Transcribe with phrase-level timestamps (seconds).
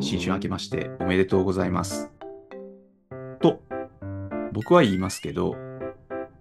[0.00, 2.10] 新春明けましておめでとうございます。
[3.40, 3.60] と、
[4.52, 5.56] 僕は言いますけど、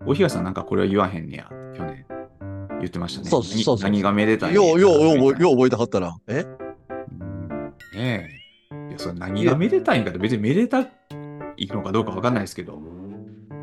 [0.06, 2.06] おひがさんなんかこれは言わへんねや、去年。
[2.80, 3.30] 言ってましたね。
[3.30, 6.18] そうそうそう何何がめでたいねよう、よう、よう、よう覚えてはったな。
[6.28, 6.46] え？
[7.20, 8.30] うんね
[8.72, 8.80] え。
[8.90, 10.88] いや、それ何がめでたいんかって別にめでたい
[11.68, 12.82] のかどうかわかんないですけど、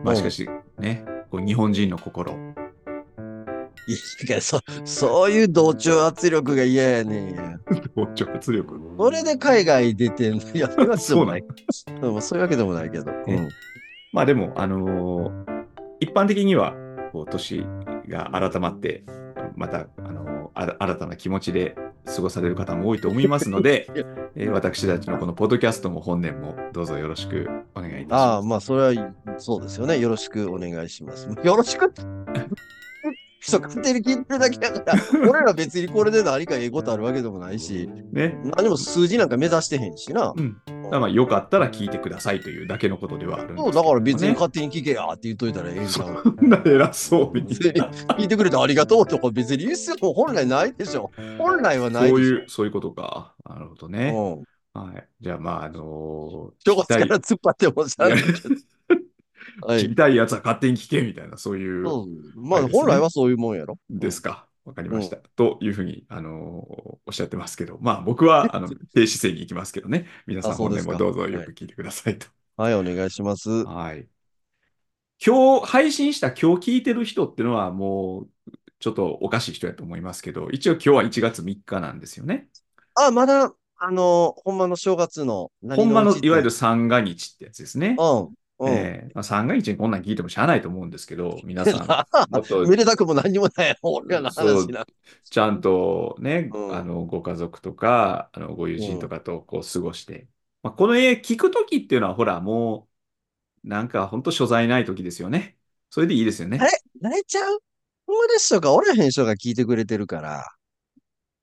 [0.04, 0.46] まあしかし
[0.79, 2.32] ね、こう日本人の心。
[3.89, 7.58] いや、そ、そういう同調圧力が嫌やねんや。
[7.96, 8.79] 同調圧力？
[8.99, 10.43] それで海外出てんの。
[10.53, 11.45] いや、そういうわけでもない。
[11.71, 13.04] そでもそういうわけでもないけど。
[13.11, 13.49] ね
[14.13, 15.57] まあでも、あのー
[15.99, 16.75] 一般的には、
[17.13, 17.64] こう、年
[18.09, 19.03] が改まって、
[19.54, 23.89] また、あのーあ新たな気持ちで過ごされる方も多いと思いますので、
[24.37, 28.23] えー私たちのこのポッドキャストも本年もどうぞよろしくお願いいたします。
[28.23, 29.99] ああ、まあ、それは、そうですよね。
[29.99, 31.29] よろしくお願いします。
[31.43, 31.93] よろしく
[33.41, 38.39] そう、勝手に聞いてるだけだから、俺ら別にこれで何かええことあるわけでもないし、ね。
[38.56, 40.33] 何も数字なんか目指してへんしな。
[40.37, 40.56] うん。
[40.91, 47.47] まあ、よかったら聞いてくださいというだけのことではあるんですけそう、どだから別にね勝手に聞けやって言っといたらええんちゃうそんな偉そうに。
[47.57, 51.11] 聞いてくれてありがとうとか別に言う必要も本来ないでしょ。
[51.39, 52.09] 本来はない。
[52.11, 53.34] そういう、そういうことか。
[53.48, 54.12] なるほどね。
[54.14, 54.81] うん。
[54.81, 55.09] はい。
[55.20, 58.39] じゃあ、まあ、あの正月から突っ張ってもしゃあないけど。
[59.62, 59.81] はい。
[59.81, 61.85] 聞きたいやつは勝手に聞けみたいな、そういう
[62.37, 63.79] まあ本来はそういうもんやろ。
[63.91, 64.47] ですか。
[64.65, 65.17] わかりました。
[65.37, 70.07] というふうに、あのーおっしゃってますけど、まあ僕は、 あの、低姿勢に行きますけどね。
[70.27, 72.27] 皆さん本年もどうぞよく聞いてくださいと。
[72.57, 73.48] はい、お願いします。
[73.48, 74.09] はい。
[75.25, 82.48] 今日、配信した今日聞いてる人っていうのはもう、ちょっとおかしい人やと思いますけど、一応今日は1月3日なんですよね。
[82.97, 87.97] あ、まだ、あの、ほんまの正月の何ほんまのいわゆる三が日ってやつですね。
[87.98, 88.35] うん。
[88.59, 88.69] うん。
[88.73, 91.87] ええまあ、三が日にこんなん聞いてもしゃあないと思うんですけど、皆さん、
[92.31, 94.87] もっとめでたくも何にもない 俺らの話な。
[95.25, 100.29] ちゃんとね、うんあのご家族とかあのご友人とかとこう過ごして、
[100.63, 102.89] まあ、この絵聞くときっていうのはほらも
[103.65, 105.59] うなんか本当所在ないときですよね。
[105.91, 106.64] それでいいですよねあ。
[106.64, 106.70] れ？
[107.01, 107.59] 泣いちゃう？
[108.07, 110.45] 友達とかおらへん人が聞いてくれてるから。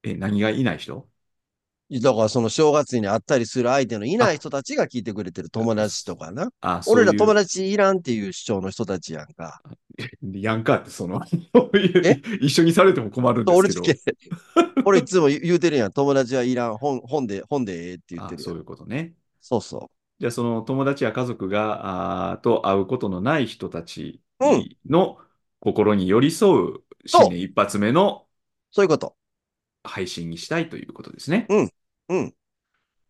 [0.03, 1.09] え、何がいない人？
[2.01, 6.49] だからその正月に会ったりする相手のいない人たちが聞いてくれてる 友達とかな。
[6.61, 9.61] あ、そういう俺ら友達いらんっていう主張の人たちやんか。
[10.33, 11.21] やんかってその
[12.41, 13.95] 一緒にされても困るんですけど俺
[14.85, 15.91] 俺いつも言うてるやん。
[15.91, 16.77] 友達はいらん。
[16.77, 19.13] 本本で、本でええって言ってるそういうことね。
[19.41, 25.17] そうそじゃあその友達や家族があーと会うことのない人たちうんの
[25.59, 28.33] 心に寄り添う新年一発目のう。
[28.71, 29.15] そういうこと。
[29.83, 31.45] 配信にしたいということですね。
[31.49, 32.35] うん。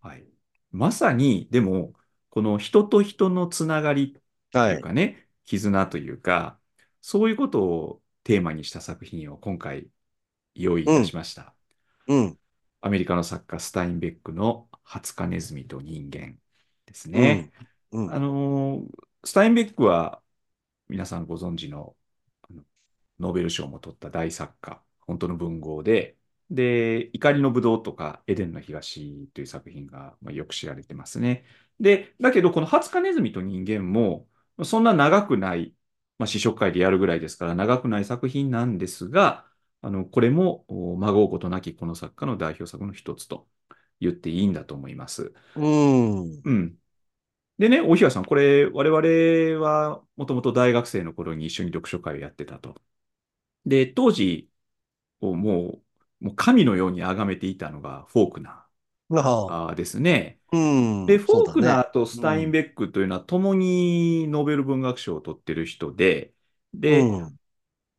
[0.01, 0.25] はい。
[0.71, 1.93] まさに、でも、
[2.29, 4.19] この人と人のつながり
[4.51, 6.59] とはいいうかね、絆というか、
[7.01, 9.87] そういうことをテーマにした作品を今回
[10.55, 11.53] 用意いたしました。
[12.07, 12.37] うん。
[12.81, 16.37] アメリカの作家スタインベックのハツカネズミと人間
[16.85, 17.51] ですね。
[17.91, 18.05] うん。
[18.07, 18.85] うんあのー
[19.25, 20.21] スタインベックは
[20.89, 21.95] 皆さんご存知の
[23.19, 26.17] ノーベル賞も取った大作家、本当の文豪で、
[26.49, 31.45] で、怒りのぶどうとか、エデンの東という作品が、まあ、よく知られてますね。
[31.79, 34.27] で、だけど、このハツカネズミと人間も、
[34.63, 35.75] そんな長くない、
[36.19, 39.47] まあ、試食会でやるぐらいですから、長くない作品なんですが、
[39.81, 43.47] あの、これも、おまごうことなきこの作家の代表作の一つと
[43.99, 45.33] 言っていいんだと思います。
[45.55, 46.43] うん。
[46.43, 46.77] うん。
[47.59, 52.81] でね、大平さん、これ、我々はもともと大学生の頃に一緒に読書会をやってたと。
[53.65, 54.49] で、当時、
[55.21, 55.82] をもう、
[56.23, 58.65] もう神のように崇めていたのがフォークナ。
[59.47, 60.39] ーあーですね。
[60.51, 61.05] うん。
[61.05, 66.33] で、フォークナーーとスタインベックというのは共にノーベル文学賞を取ってる人で、
[66.73, 67.39] で、うん。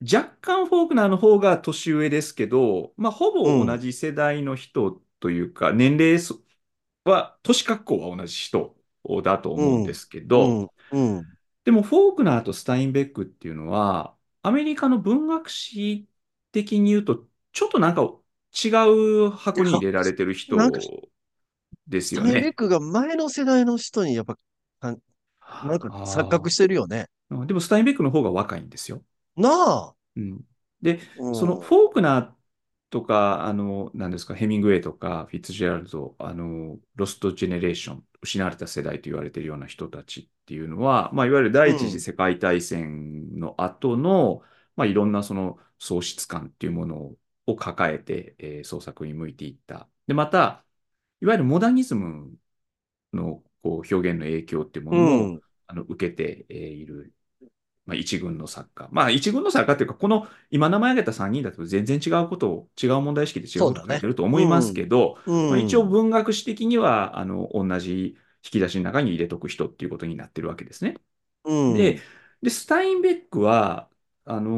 [0.02, 6.40] 若干フォークナーの方が年上ですけど、まあ、ほぼ同じ世代の人というか、年齢そ
[7.04, 8.76] は、年格好は同じ人
[9.24, 10.60] だと思うんですけど。
[11.64, 16.08] でもフォークナーとスタインベックっていうのは、アメリカの文学史
[16.52, 18.68] 的に言うと、ちょっとなんか違
[19.26, 20.56] う箱に入れられてる人
[21.88, 22.52] ですよスタインベッね。
[22.52, 24.36] クが前の世代の人にやっぱ、
[24.82, 27.06] なんか錯覚してるよね。
[27.46, 29.02] でもスタインベックの方が若いんですよ。
[29.36, 29.94] なあ。
[30.16, 30.40] うん、
[30.82, 32.30] で、うんそのフォークナー
[32.90, 44.42] とか、あの、なんですか、ヘミングウェイとか、フィッツジェラルド、あの、ロストジェネレーション、失われた世代と言われているような人たちっていうのは、まあ、いわゆる第一次世界大戦の後の、
[44.76, 47.16] まあ、いろんなその喪失感っていうものを
[47.56, 49.88] 抱えて、えー創作に向いていった。
[50.06, 50.64] で、また、
[51.20, 52.38] いわゆるモダニズム
[53.12, 55.42] のこう表現の影響っていうもうのも、ん。
[55.66, 57.14] あの受けてえーいる
[57.86, 58.88] まあ、一軍の作家。
[58.92, 63.66] まあ、一軍の作家っていうか、この今名前挙げた3人だと全然違うことを、違う問題意識で違う。
[63.66, 64.74] ことを書いてると思いますうん。
[64.74, 65.18] けど、
[65.48, 65.88] まあ、一応うん。
[65.88, 70.94] 文学史的には、あの、同じ引き出しの中に入れとく人っていうことになってるわけですね。
[71.44, 72.04] うで、ん。
[72.42, 73.90] で、スタインベックは、
[74.24, 74.50] あの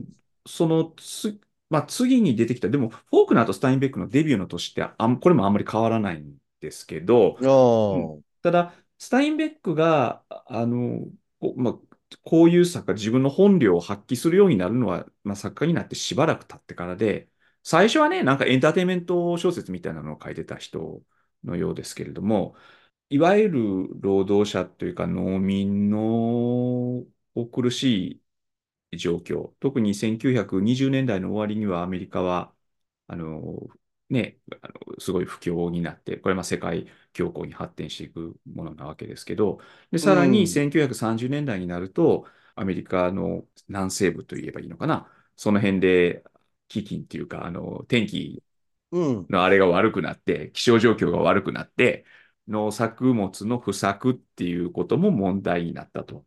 [0.00, 0.06] ー
[0.46, 7.46] そのつ、まあ、次に出てきた、でも、フォークナーとスタインベックのデビューの年ってあん、これもあんまり変わらないんですけど、あ
[7.92, 8.34] うん、あ。
[8.42, 11.00] ただ、スタインベックが、ああの、
[11.40, 17.28] こう、まあ、こういう作家、自分の本領を発揮するようになるのは、まあ、作家になってしばらく経ってからで、
[17.62, 21.02] 最初はね、なんかエンターテインメント小説みたいなのを書いてた人
[21.44, 22.54] のようですけれども、
[23.10, 28.22] いわゆる労働者というか農民のお苦しい
[28.96, 32.54] 状況、特に1920年代の終わりにはアメリカは、
[33.06, 33.58] あの、
[34.10, 36.86] ね、あのすごい不況になって、これはまあ世界
[37.16, 39.60] 恐慌に発展していくものなわけですけど、
[39.90, 40.64] で、うさらにん。
[40.64, 46.24] 1930年代になると、アメリカの南西部といえばいいのかな、その辺で
[46.68, 48.42] 飢饉っていうか、あの、天気
[48.90, 49.30] うん。
[49.30, 52.04] のあれが悪くなって、気象状況が悪くなって、
[52.48, 56.26] 農作物の不作っていうことも問題になったと。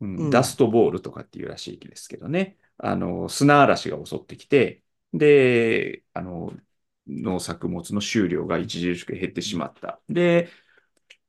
[0.00, 0.56] うん、ダスうん。
[0.58, 2.56] トボールとかっていうらしいですけどね。
[2.78, 4.82] あの、砂嵐が襲ってきて、
[5.12, 6.52] で、あの、
[7.06, 10.00] 農作物の収量が著しく減ってしまった。
[10.08, 10.48] で、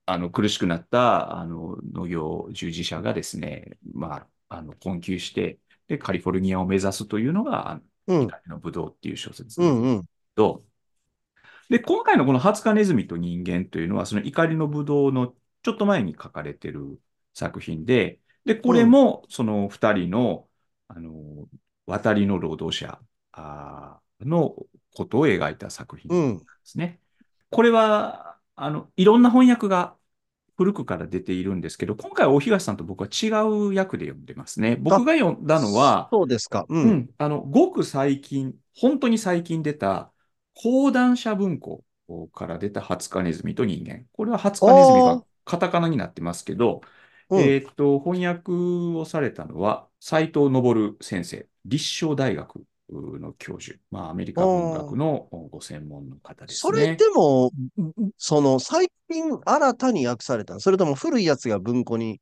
[0.06, 7.76] あの、苦しくなった、あの、農業従事者がですね、まあ、あの、困窮して、で、カリフォルニアを目指すというのが、あ
[8.08, 9.98] のうのブドウっていう小説なんですうん。
[9.98, 10.06] うん。
[11.70, 15.34] で、今回のこのハツカネズミと人間というのは、その怒りのブドウの
[15.64, 17.00] ちょっと前に書かれている
[17.34, 18.84] 作品で、で、こうん。
[18.84, 20.50] れもその二人の、
[20.88, 21.48] あの、
[21.86, 23.00] 渡りの労働者
[24.22, 24.56] の
[24.96, 26.48] ことを描いた作品なんでうん。
[26.64, 27.00] すね。
[27.50, 29.98] これは、あの、いろんな翻訳が
[30.58, 33.28] 古くから出ているんですけど、今回は大東さんと僕は違
[33.70, 34.76] う役で読んでますね。
[34.78, 36.66] 僕あ、が読んだのは、そうですか。
[36.70, 36.92] うん。
[36.92, 37.10] うん。
[37.18, 40.14] あの、ごく最近、本当に最近出た、
[40.56, 41.86] 講談社文庫
[42.34, 44.08] から出たハツカネズミと人間。
[44.14, 45.24] これはハツカネズミが。
[45.46, 46.82] カタカナになってますけど、
[47.32, 47.52] うん。
[47.52, 48.52] えーっと、翻訳
[48.98, 53.80] をされたのは、斉藤昇先生、立正大学の教授。
[53.92, 54.98] まあ、アメリあカ文学あ。
[54.98, 57.06] のご専門の方でそれすね。
[57.06, 57.52] でも、
[58.18, 62.22] その、最近新たに訳されたのそれとも古いやつが文庫に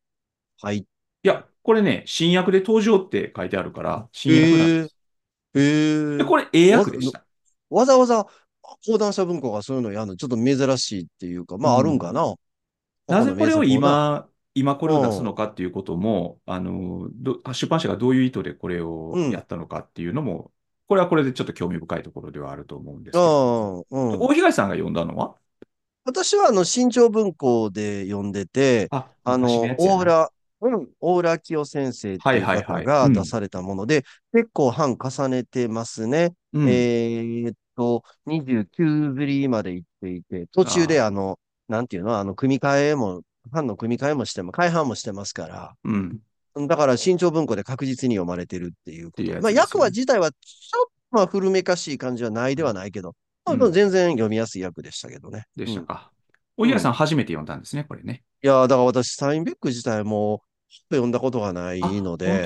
[0.62, 0.86] 入っ
[1.24, 4.96] いや、これね、新訳で登場って書いてあるから、新訳なんでええす。
[6.18, 7.26] で、ええこれ、英訳でした。
[7.70, 8.26] わざわざ
[8.86, 12.00] 講談社文庫がそういうのやるのちょっと珍しいっていうか、まああるんうん。
[12.00, 12.36] かな
[13.08, 13.64] 他のなぜこれを。
[13.64, 14.30] 今、
[14.60, 15.26] 今これを出すうん。
[15.26, 19.34] のかっていうことも、あの、ど出版社がどういう意図でこれをやうん。
[19.40, 20.52] ったのかっていうのも、
[20.88, 24.20] これはこれでちょっと興味深いところではあると思うんですけど、うん。
[24.20, 25.36] 大東さんが読んだのは？
[26.06, 29.76] 私はあの、新潮文庫で読んでて、あ、あの。
[29.78, 30.30] 大浦、
[30.62, 33.26] うん、大浦清先生っはいていう方が出ん。
[33.26, 34.04] されたもので、
[34.34, 36.34] 結構版重ねてますね。
[36.54, 36.70] うん。
[36.70, 46.20] えーっと、29ぶりまで行っていて、途中でああ、あの、なんていうの、あの、組み替えも、版の組み替えもしても、改版もしてますから、うん。
[46.64, 49.40] っだから新潮文庫で確実に読まれてるっていうことで。
[49.40, 49.80] まあ、やつですよね。
[49.80, 53.16] 訳は自体はちょっとまあ古めかしい感じはないではないけど、
[53.46, 53.72] まあ、うん。
[53.72, 55.46] 全然読みやすい訳でしたけどね。
[55.56, 55.70] でうん。
[55.70, 56.12] したか。
[56.58, 56.70] 大うん。
[56.70, 58.24] 東さん初めて読んだんですね、これね。
[58.44, 60.44] いやー、だから私、スタインベック自体も
[60.92, 62.46] 読んだことがないあ、ので、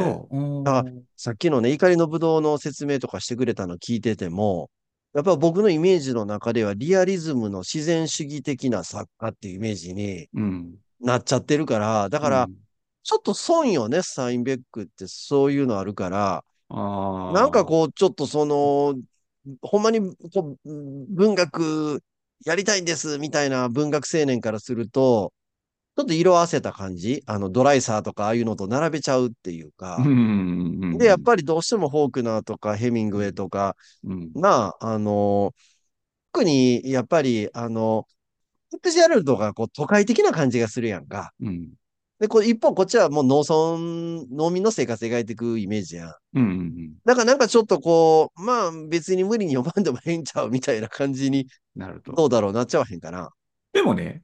[1.18, 4.70] さっきのね、怒りのぶどうの説明とかしてくれたの聞いてても、
[5.14, 10.76] やっぱ僕のイメージの中ではリアリズムの自然主義的な作家っていうイメージにうん。
[11.04, 12.64] なっちゃってるから、だから、うん。
[13.04, 16.44] ちょっと損よね、スタインベックってそういうのあるから、
[17.30, 18.96] なんかこう、ちょっとその、
[19.62, 20.00] ほんまに
[20.34, 20.70] こう
[21.10, 22.04] 文学
[22.46, 25.34] やりたいんですみたいな文学青年からすると、
[25.98, 27.24] ちょっと色あせた感じ？
[27.28, 30.06] あの、ドライサーとかああいうのと並べちゃうっていううん。
[30.06, 30.12] か。
[30.84, 31.24] うで、やっん。
[31.24, 34.34] ぱりどうしてもフォークナーとかヘミングウェイとか、うん。
[34.80, 35.54] あの、
[36.34, 38.08] 特にやっぱり、あの、
[38.74, 41.32] フィッツジェラルドがこう都会的な感じがするやんか。
[41.40, 41.70] うん。
[42.20, 46.14] で、こう一方こっちはもう農村、農民の生活描いていくイメージやん。
[46.34, 46.44] うん。
[46.44, 52.14] うんだからなんかちょっとこう、まあ別に無理に読まんでもええんちゃうみたいな感じに、なると。
[52.14, 53.30] どうだろうなっちゃわへんかな。
[53.74, 54.24] でもね、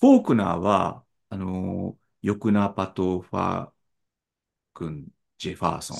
[0.00, 3.68] フォークナーは、あのーヨクナ・パトファー
[4.72, 5.06] 君、
[5.36, 5.98] ジェファーソン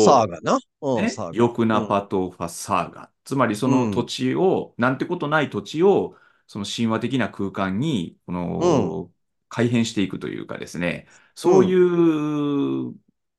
[0.00, 0.58] を、サーがな？
[0.82, 1.32] うん、ね、サーが。
[1.34, 3.10] ヨクナ・うん、パトファサーガ。
[3.24, 6.14] つまりそうん、の土地を、なんてことない土地を、
[6.52, 9.10] その神話的な空間に、こうん、の、
[9.48, 12.94] 改変していくというかですね、うん、そういう、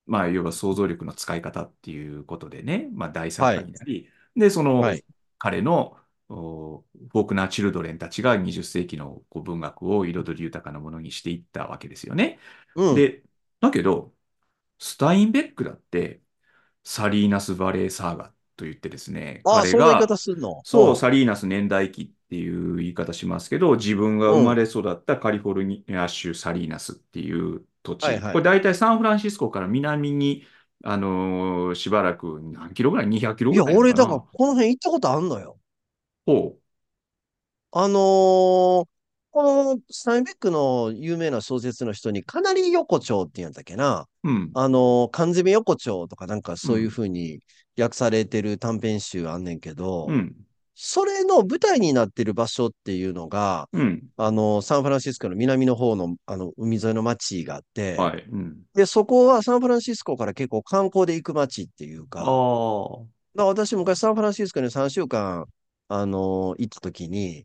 [0.07, 5.05] まあ、要は想像力の使い方っていうことでね、まあ、大作はい、家になり、で、その、はい、
[5.37, 5.95] 彼の、
[6.27, 12.39] おフォークナー・チルドレンたちが20世紀のこう文学を彩り豊かなものにしていったわけですよね。
[12.73, 13.21] うん、で、
[13.59, 14.11] だけど、
[14.79, 16.23] スタインベックだって、
[16.83, 20.63] サリーナス・バレー・サーガと言ってですね、ああ、そんな言い方すんの？
[20.63, 20.95] そう、うん。
[20.95, 24.39] サリーナス年代記っていう言い方しますけど、自分がうん。
[24.39, 28.33] 生まれ育ったカリフォルニア州サリーナスっていう土地、はいはい。
[28.33, 30.45] これ大体サンフランシスコから南に、
[30.85, 35.57] あのーしばらく何キロぐらい ?200 キロいや、ぐらいの俺、だから、この辺行ったことあんのよ。
[36.27, 36.57] ほ
[37.71, 38.92] あのー
[39.33, 44.07] このスタインベックの有名な小説の人に、かなり横丁って言うんだっけな。
[44.23, 44.29] う。
[44.29, 47.39] うん、あのー缶詰横丁とかなんかそういううん、風に
[47.77, 50.35] 訳されてる短編集あんねんけど、うん、
[50.75, 54.09] それの舞台になってる場所っていうのが、うん。
[54.17, 58.23] あの、サンフランシスコの南の方の、あの、海沿いの町があって、はい。
[58.31, 58.61] うん。
[58.75, 65.45] で、そこはサンフランシスコから結構観光で行く町っていうあか、あ、から私昔サンフランシスコに3週間、
[65.87, 67.43] あの、行った時に、い。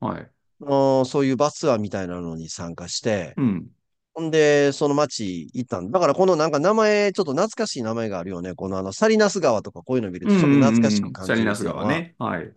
[0.61, 3.69] そういうバスツアーみたいなのに参加して、うん、
[4.15, 5.99] ほんで、その町行ったんだ。
[5.99, 8.55] だからこのなんか名前、ちょっと懐かしい名前があるよね。
[8.55, 11.13] このあの、サリナス川とかこういうの見るうん、とちょっとうん、懐かしうん。
[11.13, 12.15] く感じるサリナスっていうのは、川ね。
[12.19, 12.43] はい。
[12.43, 12.53] うん。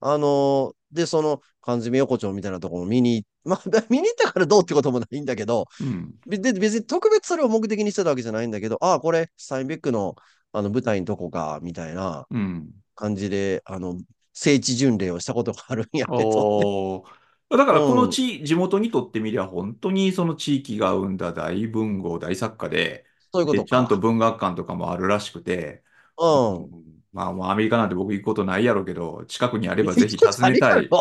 [0.00, 10.16] あので、その缶詰横丁みたいなところも見に、 まあ、見に行ったからどうってこともないんだけど、うん、べで別に特別それを目的にしてたわけじゃないんだけど、ああ、これ、スタインベックの
[10.52, 12.70] あの舞台のとこか、みたいなうん。
[12.94, 13.98] 感じで、あの、
[14.32, 17.25] 聖地巡礼をしたことがあるんやけどね。
[17.50, 18.10] だからこのうん。
[18.10, 23.98] 地、地元にとってみりゃ本当にその地域が生んだ大文豪、大作家で、そういうこで、ちゃんと。
[23.98, 25.84] 文学館とかもあるらしくて、
[26.16, 26.68] ううん。
[26.68, 30.96] ん、まあもうアメリカなんて僕行くことないやろうけど、近くにあればぜひ訪ねたい。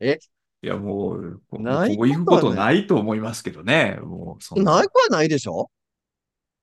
[0.00, 0.18] え、
[0.62, 2.82] いやもう、こいここ行くことはない。
[2.82, 3.96] こと思いますけどね。
[4.02, 4.72] もうそんな。
[4.72, 5.70] ないことはないでしょ？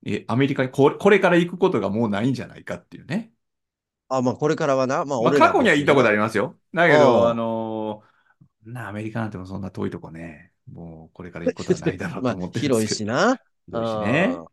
[0.05, 3.33] え、アメリカにこれ、これから行くことがもうないんじゃないかっていうね。
[4.09, 5.05] あ、まあこれからはな。
[5.05, 6.07] まあまあ過去には行ったこと。
[6.07, 6.59] ありますよ。
[6.73, 7.35] だけど、あうん。
[7.35, 7.76] のー
[8.73, 12.97] な、アメリカなんてもそんな遠いとこね、もうこれから行くことはないだろうまあと思ってるんです 広い。
[12.97, 13.31] しな。
[13.71, 14.27] う広いしね。
[14.27, 14.45] ん。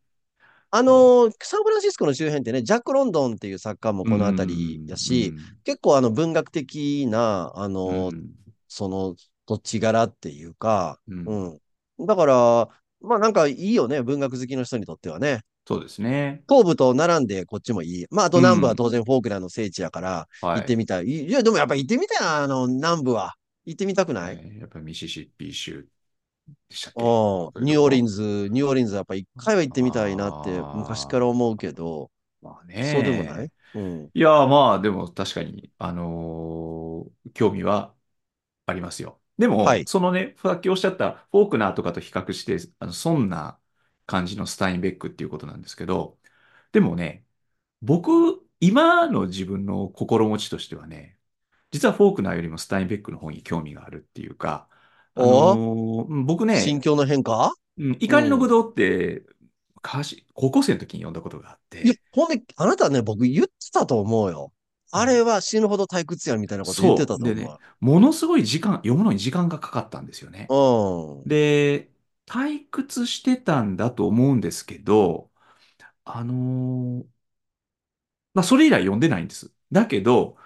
[0.71, 8.31] あの、サンフランシスコの周辺ってね、ジャック・ロンドンっていう作家もうこの辺りん、だし、うん、結構あの文学的な、あの、うん、
[8.67, 9.15] その
[9.47, 11.61] 土地柄っていうか、うん。
[11.99, 12.07] うん。
[12.07, 12.69] だから、
[13.01, 15.43] まあなんかいいよね、文学好きの人にとってはね。
[15.67, 16.43] そうですね。
[16.49, 18.07] 東部と並んでこっちもいい。
[18.11, 18.77] まああと南部はうん。
[18.77, 20.61] 当然フォークナーの聖地やからはい。
[20.61, 21.05] 行ってみたい。
[21.05, 23.35] いいや、でもやっぱ行ってみたいな、あの南部は。
[23.67, 24.43] 行ってみたくない？
[24.43, 25.89] ねやっぱりミシシッピ州
[26.69, 27.05] でしたっうん。
[27.59, 32.11] けニューオーリンズ、ニューオーリンズはやっぱ一回は行ってみたいなって昔からあ思うけど、
[32.43, 33.47] あ、まあそうでもない？
[33.47, 33.53] ね。
[33.75, 34.13] うん。
[34.15, 37.97] いや、まあ、でも確かに、あのー興味は
[38.67, 39.23] ありますよ。
[39.39, 39.89] でも、はい。
[39.89, 43.61] そのね、さっきおっしゃったフォークナーとかと比較して、あの、そんな
[44.07, 46.19] 感じのスタインベックっていうことなんですけど、
[46.73, 47.27] でもね、
[47.83, 48.11] 僕、
[48.61, 51.19] 今の自分の心持ちとしてはね、
[51.75, 54.69] 実はフォークナーよりもスタインベックの方に興味があるっていうか、
[55.17, 56.09] あのおー？
[56.09, 57.53] うん僕ね、心境の変化？
[57.79, 58.41] うん、怒りのうん。
[58.41, 59.27] ぶどうって、
[59.75, 64.53] 昔、高校生の時に読んだことがあっいや、て、ほんで、あなたね、僕言ってたと思うよ。
[64.93, 67.19] あれは死ぬほど退屈やみたいなこと言ってそう。
[67.19, 70.47] でね、たと思ものすごい時間、読むのに時間がかかったんですよね。
[71.27, 71.91] で、
[72.27, 75.31] 退屈してたんだと思うんですけど、
[76.05, 77.07] あのー
[78.35, 79.53] まあ、それ以来読んでないんです。
[79.73, 80.37] だけど、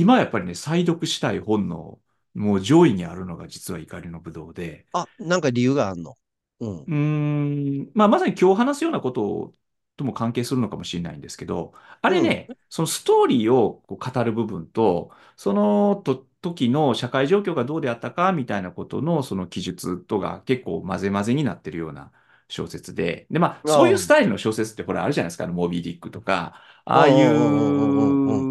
[0.00, 2.00] 今やっぱりね、再読したい本の、
[2.34, 6.14] もう上位にあるのが実は怒りのぶどうで、あ、なんか理由があんの？
[6.60, 6.90] うん。
[6.90, 9.52] ん、まあ、まさに今日話すようなこと
[9.96, 12.28] とも関係するのかもしれないんですけど、あれうん。
[12.28, 22.12] ね、そのストーリーをこう語る部分と、そのと時の社会状況がどうであったかみたいなことのその記述とが結構混ぜ混ぜになってるような
[22.48, 28.48] 小説で、で、まあ、そういうスタイルの小説ってほらあるじゃないですか、あのモビー・ディックとか、うんああいう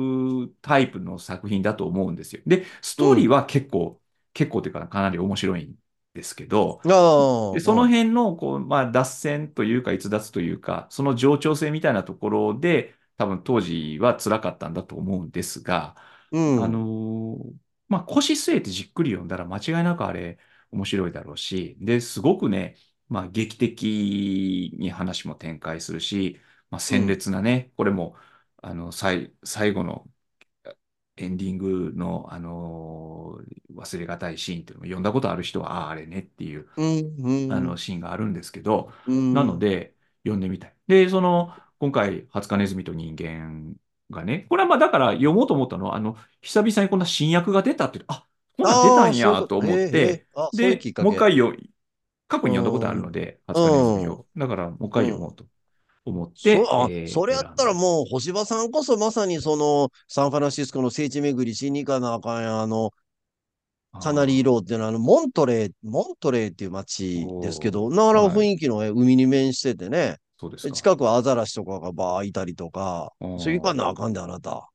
[0.48, 0.52] んうんうんうん。
[0.52, 2.42] うタイプの作品だと思うんですよ。
[2.46, 3.08] で、スうん。
[3.08, 4.02] トーリーは結構、
[4.34, 5.76] 結構というかかなり面白いん
[6.14, 6.82] ですけど、
[7.52, 7.90] で、そのうん。
[7.90, 15.96] 辺の、こう、まあ、脱線というか、逸脱というか、その冗長性みたいなところで、多分当時は辛かったんだと思うんですが、
[16.32, 16.88] うあのん。
[17.38, 17.54] ー
[17.90, 20.38] まあ、腰据えてじっくり読んだら間違いなくあれ、
[20.72, 22.76] 面白いだろうし、で、すごくね、
[23.10, 26.40] まあ、劇的に話も展開するし、
[26.70, 27.08] まあ、鮮うん。
[27.08, 28.18] 烈なね、これも、
[28.58, 30.06] あの、最、最後の
[31.18, 37.16] エンディングの、あのー忘れがたいシーンっていうのも読んだことある人は、ああ、あれねっていう、うん。
[37.18, 37.78] うあのん。
[37.78, 39.60] シーンがあるんですけど、うなのん。
[39.60, 40.76] で読んでみたい。
[40.88, 43.76] で、その、今回、ハツカネズミと人間
[44.10, 49.18] がね、これはまあだから読もうと思ったのは、あの、久々にこんな新訳が出たって、あ、こんなん出たん。
[49.18, 49.84] やと思っ。
[49.84, 50.88] て、で。
[51.00, 51.58] もう一回読
[52.28, 52.96] 過去うに読んだことあん。
[52.96, 54.22] るので、ハツカネズミうん。
[54.22, 54.28] を。
[54.38, 55.10] だから、もう一回うん。
[55.10, 55.48] 読もうと
[56.12, 57.74] 思っそ、て、あ、えーそれやったら。
[57.74, 62.62] もう、星葉さんこそまさにその、サンフランシスコの聖地巡りしに行かなあかんやん。
[62.62, 62.92] あの、
[64.00, 66.72] カナリーあローっていうのは、あの、モントレー、モントレーっていう
[67.14, 68.40] あ、街ですけおど、なかなかーはい。
[68.40, 70.18] 雰囲気のえ海に面しててね。
[70.38, 74.70] そうです近くはアザラシとかがバーいたりとか、あそれ行かなあーかんで、あなた。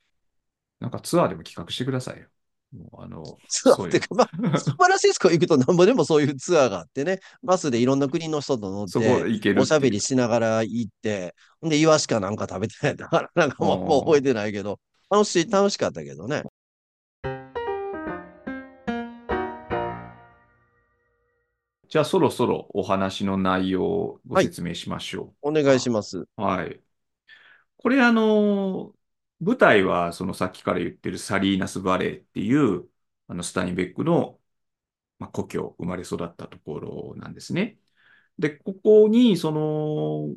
[0.81, 2.29] なんかツアーでも企画してくださいよ。
[2.73, 4.25] もうあの、ツアーそういう、ってか、ま
[4.55, 10.00] あ、サンフランシスコ行くとなんぼでもそういうツアーがあってね、バスでいろんな国の人と乗っそこて、行けるおしゃべっていう。
[10.00, 14.79] りしながら行って、んで、イワシかなんか食べてないだから、なんかもうもう覚えてないけど、
[15.11, 16.43] 楽しい、楽しかったけどね。
[21.93, 26.21] じゃあそろそろお話の内容をごはい説明しましょお願いします。
[26.21, 26.26] う。
[26.37, 26.81] はい。
[27.76, 28.93] これあの、
[29.43, 32.89] 舞台はそのさっきから言ってるサリーナスバレーっていう
[33.29, 34.41] あのスタインベックの、
[35.19, 37.79] まあ、故郷、生まれ育ったところなんですね。
[38.39, 40.35] で、ここにその、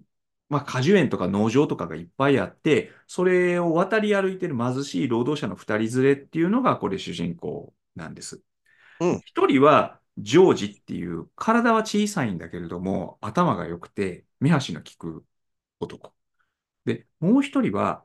[0.49, 8.41] まあ、果樹園とか農場とかがいっぱいあって、それを渡り歩いてる貧しい労働者の二人連れっていうのがこれ主人公なんです。
[8.99, 15.25] うん一人はジョージっていう体は小さいんだけれども頭が良くて目端の利く
[15.79, 16.13] 男。
[16.85, 18.04] で、もう一人は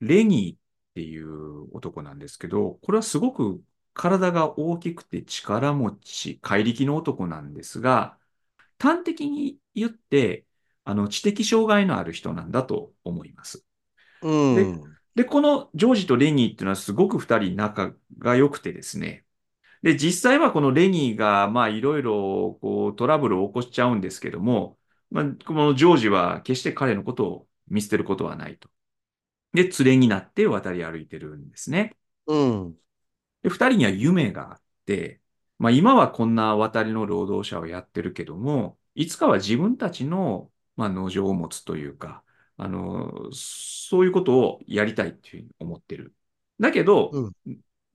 [0.00, 0.58] レニーっ
[0.94, 3.62] ていう男なんですけど、これはすごく
[3.94, 8.18] 体が大きくて力持ち、怪力の男なんですが、
[8.78, 10.46] 端的に言って、
[10.84, 13.64] あの知的障害のある人なんだと思います。
[14.22, 14.30] う
[14.60, 14.82] ん。
[15.14, 19.24] で、このジョージとレニーっていうのはすごく二人仲が良くてですね。
[19.82, 24.78] で、実際はこのレニーが、まあいろいろこうトラブルを起こしちゃうんですけども、
[25.10, 28.70] まあ、このジョージは決して彼のことを見捨てることはないと。
[29.52, 31.96] で、連れになって渡り歩いてるんですね。
[32.26, 32.74] うん。
[33.42, 35.20] で、二人には夢があって、
[35.58, 42.24] まあ今はこんな渡りの労働者をやってるけども、いつかは自分たちの、まあ、農場を持つというか、
[42.56, 46.14] あの、そういうことをやりたいっていうふうに思ってる。
[46.58, 47.32] だけど、うん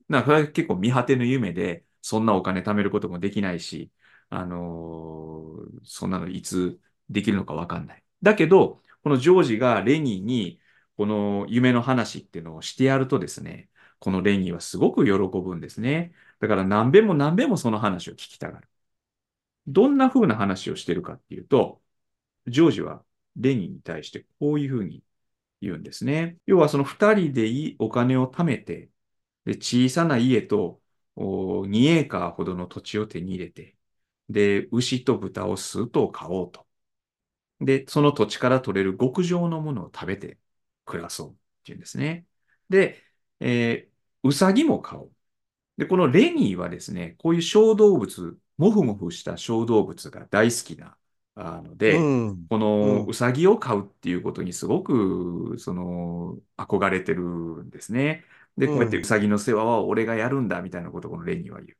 [0.08, 3.90] なんか結構見果ての夢で、そんなお金貯めることもできないし、
[4.28, 8.04] あのそんなのいつできるのかわかんない。
[8.22, 10.60] だけど、このジョージがレニーに、
[10.96, 16.12] この夢の話っていうのをしてやるとですね、このレニーはすごく喜ぶんですね。
[16.40, 18.68] だから何遍も何遍もその話を聞きたがる。
[19.66, 21.82] どんな風な話をしてるかっていうと、
[22.46, 23.04] ジョージは
[23.36, 25.02] レニーに対してこういう風に
[25.60, 26.38] 言うんですね。
[26.46, 28.90] 要はその二人でいいお金を貯めて、
[29.44, 30.80] で、小さな家と
[31.16, 33.76] 2エーカーほどの土地を手に入れて、
[34.28, 36.66] で、牛と豚を数頭買おうと。
[37.60, 40.38] で、その土地から取れる極上のものを食べて
[40.86, 42.26] 暮らそうっていうんですね。
[42.70, 43.02] で、
[43.40, 45.12] えーウサギも買おう。
[45.76, 50.96] で、このレニーはですね、こういう小動物、もふもふした小動物が大好きな
[51.34, 51.96] あので、う
[52.32, 52.48] ん。
[52.48, 57.22] このうんウサギを飼うっていうことにすごく、その、憧れてる
[57.64, 58.24] んですね。
[58.56, 61.78] で、こうやってうんウサギの世話は俺がやるんだみたいなことをこのレニーは言う。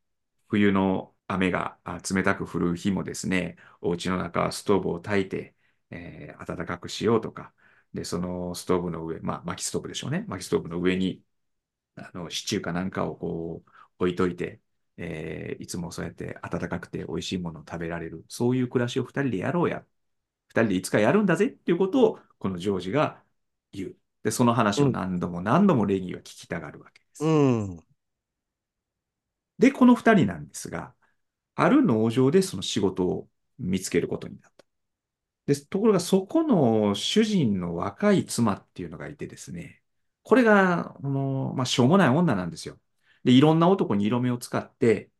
[0.48, 5.54] 冬の雨があ冷たく降る日もですね、お家の中はストーブを焚いて、
[5.90, 7.54] えー暖かくしようとか、
[7.96, 10.26] で、そのストーブの上、まあ、薪ストーブでしょうね。
[10.28, 11.24] 薪ストーブの上に、
[11.96, 14.60] あの、シチューかなんかをこう、置いといて、
[14.98, 18.24] えーいつもそうやって暖かくて美味しいものを食べられる。
[18.28, 19.84] そういう暮らしを二人でやろうや。
[20.48, 23.22] 二人でいつかやるんだぜっていうことを、このジョージが
[23.72, 23.96] 言う。
[24.24, 27.24] で、その話を何度も何度もレニーは聞きたがるわけです。
[27.24, 27.86] うん。
[29.58, 30.94] で、この二人なんですが、
[31.56, 34.52] ある農場でその仕事を見つけることになっ
[35.46, 35.52] た。
[35.54, 39.82] で、ところがそこの主人の若い妻っていうのがいてですね、
[40.22, 42.78] これが、あのまあ、しょうもない女なんですよ。
[43.24, 45.10] で、いろんな男に色目を使って、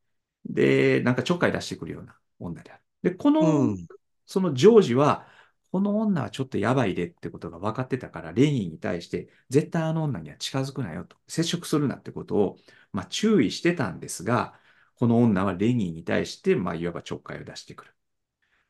[0.44, 2.82] で、なんかちょっかい出してくるような女である。
[3.02, 3.86] で、この、うん
[4.28, 5.28] そのジョージは、
[5.70, 12.58] この女はちょっとやばいでってことが分かってたから、レニーに対して、絶対あの女には近づくなよと、接触するなってことを、
[12.92, 14.58] まあ、注意してたんですが、
[14.96, 17.95] この女はレニーに対して、まあ、いわばちょっかいを出してくる。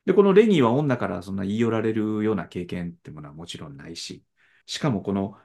[0.07, 4.25] で、このレニーは女からそんな言い寄られるような経験ってものはもちろんないし、
[4.67, 5.39] しかもこの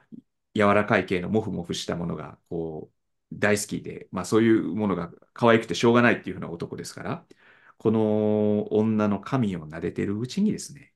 [0.54, 2.96] 柔らかい系のモフモフしたものが、こう、
[3.32, 7.26] 大好きで、まあそういうものが可愛くてしょうがないっていうふうな男ですから、
[7.78, 10.94] この女の神を撫でてるうちにですね、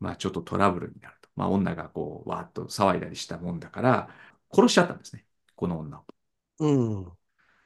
[0.00, 1.30] まあちょっとトラブルになると。
[1.36, 4.10] まあ女がこう、わーっと騒いだりしたもんだから、
[4.52, 5.26] 殺しちゃったんですね。
[5.56, 6.06] この女を。
[6.58, 7.18] うん。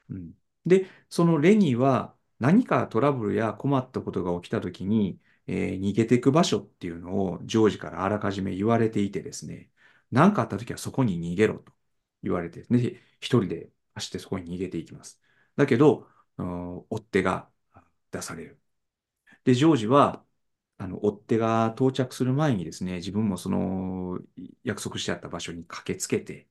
[0.08, 0.34] うん
[0.66, 9.70] で、そのレニーは何かトラブルや困ったことが起きたときに、えー逃げていく場所っていうのをジョージからあらかじめ言われていてですね、
[10.10, 11.72] 何かあったときはそこに逃げろと
[12.22, 15.20] 言われて、で、一人で走ってそこに逃げていきます。
[15.56, 17.50] だけど、追っ手が
[18.12, 18.60] 出される。
[19.44, 20.24] で、ジョージは、
[20.78, 24.18] あの、追っ手が到着する前にですね、自分もその
[24.64, 26.48] 約束してあった場所に駆けつけて、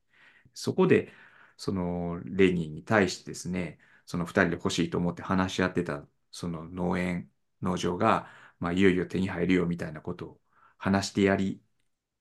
[0.54, 1.14] そこで、
[1.58, 7.32] そのレニーに対してですね、その二人で欲しいと思って話し合ってた、その農園、
[7.62, 8.30] 農場が、
[8.60, 10.42] まあ、いよいよ手に入るよみたいなことを
[10.78, 11.62] 話してやり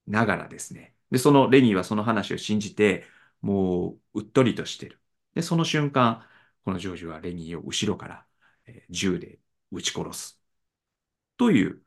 [0.06, 0.96] ながらですね。
[1.10, 3.06] で、そのレニーはその話を信じて、
[3.40, 5.00] もううっとりとしてる。
[5.34, 6.26] で、その瞬間、
[6.64, 8.26] このジョージはレニーを後ろから、
[8.66, 9.40] えー銃で
[9.72, 10.40] 撃ち殺す。
[11.38, 11.82] という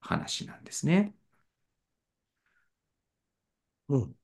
[0.00, 1.14] 話なんですね。
[3.88, 4.16] うん。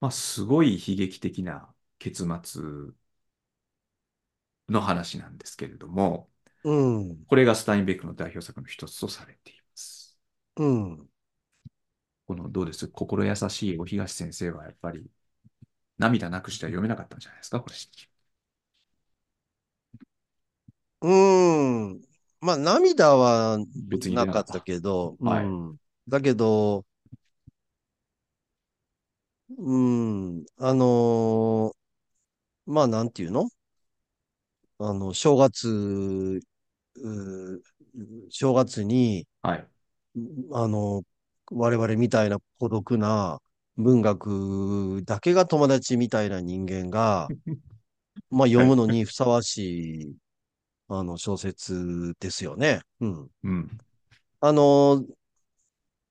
[0.00, 2.62] まあ、すごい悲劇的な結末
[4.68, 6.28] の話なんですけれども、
[6.64, 7.24] うん。
[7.26, 10.18] これがスタインベックの代表作の一つとされています。
[10.56, 11.08] うん。
[12.26, 12.86] このどうです？
[12.88, 15.04] 心優しいお東先生はやっぱり
[15.98, 17.60] 涙なくしては読めなかったんじゃないですか？
[17.60, 17.74] これ。
[21.00, 21.12] う
[21.94, 22.00] ん。
[22.40, 25.76] まあ、涙はなかったけど、はいうん。
[26.08, 26.84] だけど、
[29.58, 30.44] うん。
[30.58, 33.48] あのーまあ、なんていうの？
[34.78, 36.40] あの、正月、う
[38.30, 39.66] 正月に、はい。
[40.52, 41.02] あの、
[41.50, 43.40] 我々みたいな孤独な
[43.76, 47.28] 文学だけが友達みたいな人間が、
[48.30, 50.16] まあ読むのにふさわしい、
[50.88, 52.80] あの、小説ですよね。
[53.00, 53.28] うん。
[53.44, 53.78] うん。
[54.40, 55.04] あの、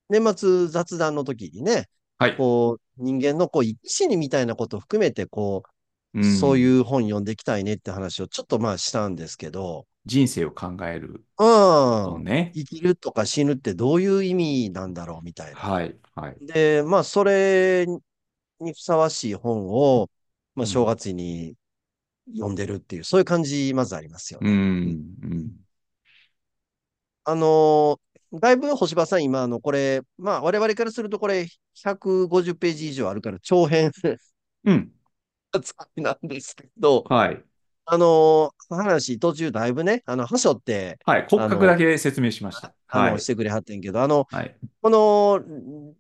[0.10, 2.36] 年末雑談の時にね、はい。
[2.36, 5.64] こう、人間のこう、生き死にみたいなことを含めて、こ
[6.14, 11.48] う、そうういう本読んでいきたいねって話をちょっとまあしたんですけど、人生を考えるうん。
[12.12, 12.52] のね。
[12.54, 15.60] 生きるとか死ぬってどういう意味なんだろうみたいな。
[15.62, 15.98] はい。
[16.16, 16.42] はい。
[16.42, 17.86] で、まあ、それ
[18.60, 20.10] にふさわしい本を、
[20.56, 21.56] まあ、うん正月に
[22.36, 24.50] 読んでるっていう、そういう感じ、まずありますようね。
[24.50, 25.16] ん。
[25.24, 25.66] うん。
[27.24, 33.92] あのーだいぶ星葉さん、今、あの、これ、まあ、我々からすると、これ、150ページ以上あるから、長編
[34.64, 34.92] うん。
[35.52, 37.44] 扱いなんですけど、はい。
[37.86, 41.28] あのー話、途中だいぶね、あの、はしょって、はい。
[41.30, 42.74] 骨格だけ説明しました。
[42.88, 43.26] あの、はいし。
[43.26, 44.56] てくれはってんけど、あの、はい。
[44.82, 45.42] この、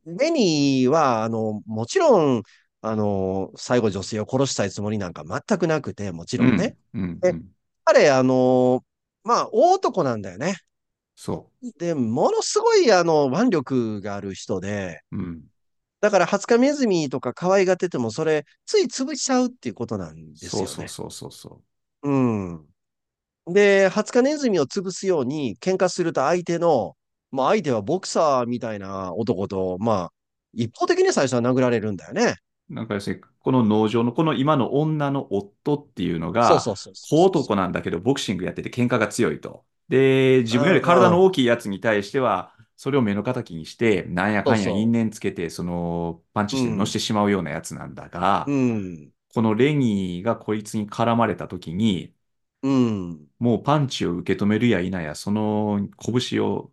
[0.05, 2.43] レニーは、あの、もちろん、
[2.81, 6.77] あの、最後女性を殺したいつもりなんか全くなくて、もちろんね。
[6.93, 7.01] うん。
[7.01, 7.19] うん。
[7.23, 7.51] えうん
[7.83, 8.85] 彼、あの、
[9.23, 10.55] まあ、大男なんだよね。
[11.15, 15.17] そで、ものすごい、あの、腕力がある人で、う。
[15.17, 15.41] うん。
[15.99, 20.67] だから、ハツカネズミとか可愛がってても、それ、つい潰しちゃうっていうことなんですよね。
[20.67, 21.61] そうそうそうそうそ
[22.03, 22.65] うん。
[23.47, 26.95] で、ハツカネズミを潰すように喧嘩すると相手の、
[27.31, 30.13] まあ相手はボクサーみたいな男と、まあ、
[30.53, 32.35] 一方的に最初は殴られるんだよね。
[32.69, 32.73] う。
[32.73, 39.63] なんか要するに、この農場のこの今の女の夫っていうのそうが、そうそう小男なんだけど、ボクシングやってて喧嘩が強いと。
[39.89, 49.11] で、自分より体の大きいやつに対しては、それを目の敵にして、なんやかんやそうそう因縁つけて、その、パンチして乗してしまうようなやつなんだが、うん。
[49.33, 52.13] このレニーがこいつに絡まれた時に、
[52.63, 53.27] うん。
[53.39, 56.71] もうパンチを受け止めるや否や、その拳を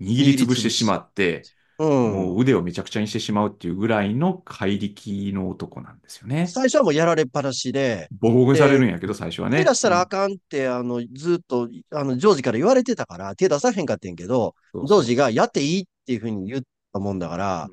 [0.00, 1.42] 握りつぶしてしまって、
[1.78, 1.84] う。
[1.84, 6.46] もうん腕をめちゃくちゃにしてしまうっていうぐらいの怪力の男なんですよね。
[6.46, 9.58] 最初はもうやられっぱなしで、ボコボコにされるんやけど、最初はね。
[9.58, 16.62] 手出したらあかんって、あの、ずっと、あの、ジョージから言われてたから、手出さへんかってんけど、うんジョージがやっていいっていうふうに言っ
[16.92, 17.70] たもんだから、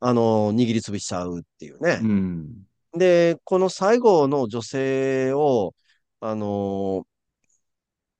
[0.00, 2.06] あの、握りつぶしちゃうっていうねう。
[2.06, 2.66] ん。
[2.96, 5.74] で、この最後の女性を、
[6.20, 7.06] あの、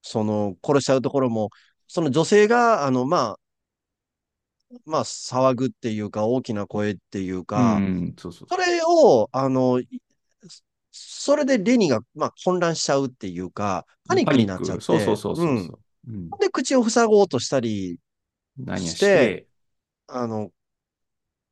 [0.03, 1.51] その、殺しちゃうところも、
[1.87, 3.41] その女性が、あの、まあ、
[4.85, 9.89] まあ、騒ぐっていうか、大きな声っていうか、うん、そうそうそれを、あの、い
[10.93, 15.77] それでレニーが、まあ、混乱しちゃうっていうか、パニックになっちゃって、そうそうそうそうう。
[16.37, 16.41] ん。
[16.41, 17.99] で、口を塞ごうとしたり、
[18.75, 19.47] ししてて、
[20.09, 20.53] あの、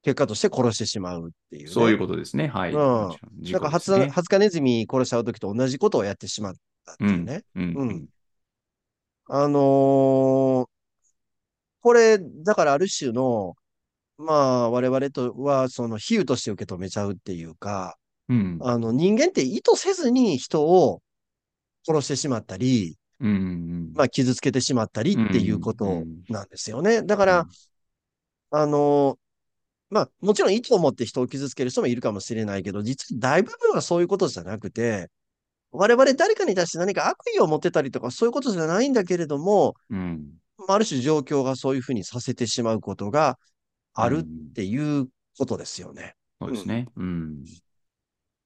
[0.02, 1.70] 結果として殺してしまうっていうね。
[1.70, 2.48] そういうことですね。
[2.48, 2.72] はい。
[2.72, 4.12] うんもちろんから、ハツ故ですね。
[4.12, 7.42] ハツカネズミ殺しちゃうときと同じことをやってしまったっていうね。
[7.54, 7.62] うん。
[7.74, 8.06] ううんん。
[9.26, 10.68] あのー
[11.80, 13.54] これ、だからある種の、
[14.18, 17.96] まあ、我々とは、その比喩として受け止めちゃうっていうか、
[18.28, 18.58] うん。
[18.60, 21.02] あの、人間って意図せずに人を
[21.86, 23.92] 殺してしまったり、うん。
[23.94, 27.02] まあ、傷つけてしまったりっていうことうんなんですよね。
[27.02, 27.46] だから、
[28.50, 29.27] あのー
[29.90, 35.08] まあ、もちろん意図を持って人を傷つける人もいるかもしれないけど、実は大部分はそういうことじゃなくて、
[35.70, 40.26] 我々誰かに対して何か悪意を持ってたりとか、そういうことじゃないんだけれども、うん。
[40.58, 43.38] まあある種状況がそういうふうにさせてしまうことが
[43.94, 46.14] あるっていうことですよね。
[46.40, 46.88] そうですね。
[46.96, 47.44] うん。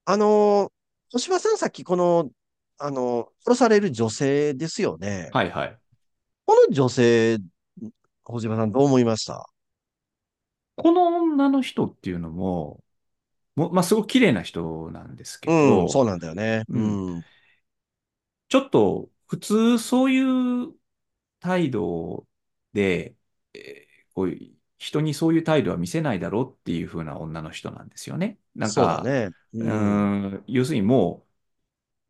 [0.04, 0.70] あのー、
[1.12, 2.30] 星葉さんさっきこの、
[2.78, 5.30] あのー、殺される女性ですよね。
[5.32, 5.78] はいはい。
[6.44, 7.38] この女性、
[8.24, 9.46] 星葉さんどう思いました？
[10.76, 12.82] この女の人っていうのも、
[13.56, 16.64] もまあ、すごく綺麗な人なんですけうど、ん、そうなんだよね。
[16.68, 17.24] ううんん。
[18.48, 20.20] ちょっと普通そうい
[20.70, 20.74] う
[21.40, 22.26] 態度
[22.72, 23.16] で、
[23.54, 28.38] えーこういう人にそういう態度は見せないだろうっていう風な女の人なんですよね。
[28.56, 29.30] なんか、そうだね。
[29.52, 30.02] うん。
[30.38, 31.26] ん、要するにも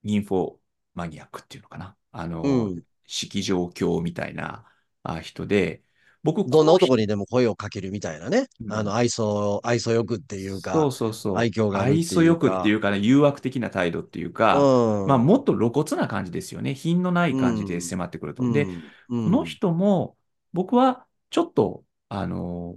[0.05, 0.61] う、ニンフォ
[0.95, 1.97] マニアックっていうのかな。
[2.13, 2.85] あうの、ん。
[3.07, 4.67] 式場教みたいな
[5.05, 5.85] あ人で、
[6.23, 8.47] 僕、どんな男にでも声をかけるみたいなね。
[8.69, 11.41] あの、うん愛想、愛想よくっていうか、そうそうそう。
[11.41, 12.91] 愛嬌が愛想よくっていうか。
[12.91, 14.73] ね、誘惑的な態度っていううか、
[15.05, 15.19] まあ、ん。
[15.19, 16.75] もっと露骨な感じですよね。
[16.75, 17.81] 品のないう感じでん。
[17.81, 18.49] 迫ってくると。
[18.49, 18.93] で、うん。
[19.09, 19.47] うこのん。
[19.47, 20.17] 人も、
[20.53, 22.77] 僕はちょっと、あの、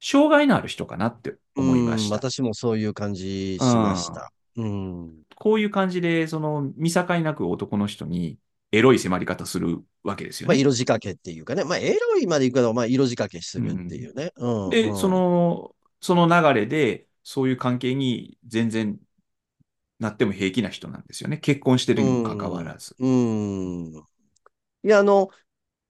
[0.00, 2.08] 障害のある人かなってう思いまん。
[2.08, 2.26] した。
[2.26, 4.12] 私もそういう感じうしましん。
[4.12, 4.32] た。
[4.56, 5.24] うん。
[5.36, 8.38] こういう感じで、その、見境なく男の人に
[8.72, 10.56] エロい迫り方するわけですよまあ、ね。
[10.56, 11.64] 色仕掛けっていうかね。
[11.64, 13.96] まあ、エロいまでいくけど、まあ、色仕掛けするってうん。
[13.96, 14.32] いうね。
[14.36, 14.70] うん。
[14.70, 15.22] で、そうん。
[15.48, 19.00] の、その流れで、そういう関係に全然
[19.98, 21.38] なっても平気な人なんですよね。
[21.38, 22.64] 結婚してるうにもかかわん。
[22.64, 22.96] らず。
[22.98, 23.96] うん。
[23.98, 24.02] い
[24.84, 25.30] や、あの、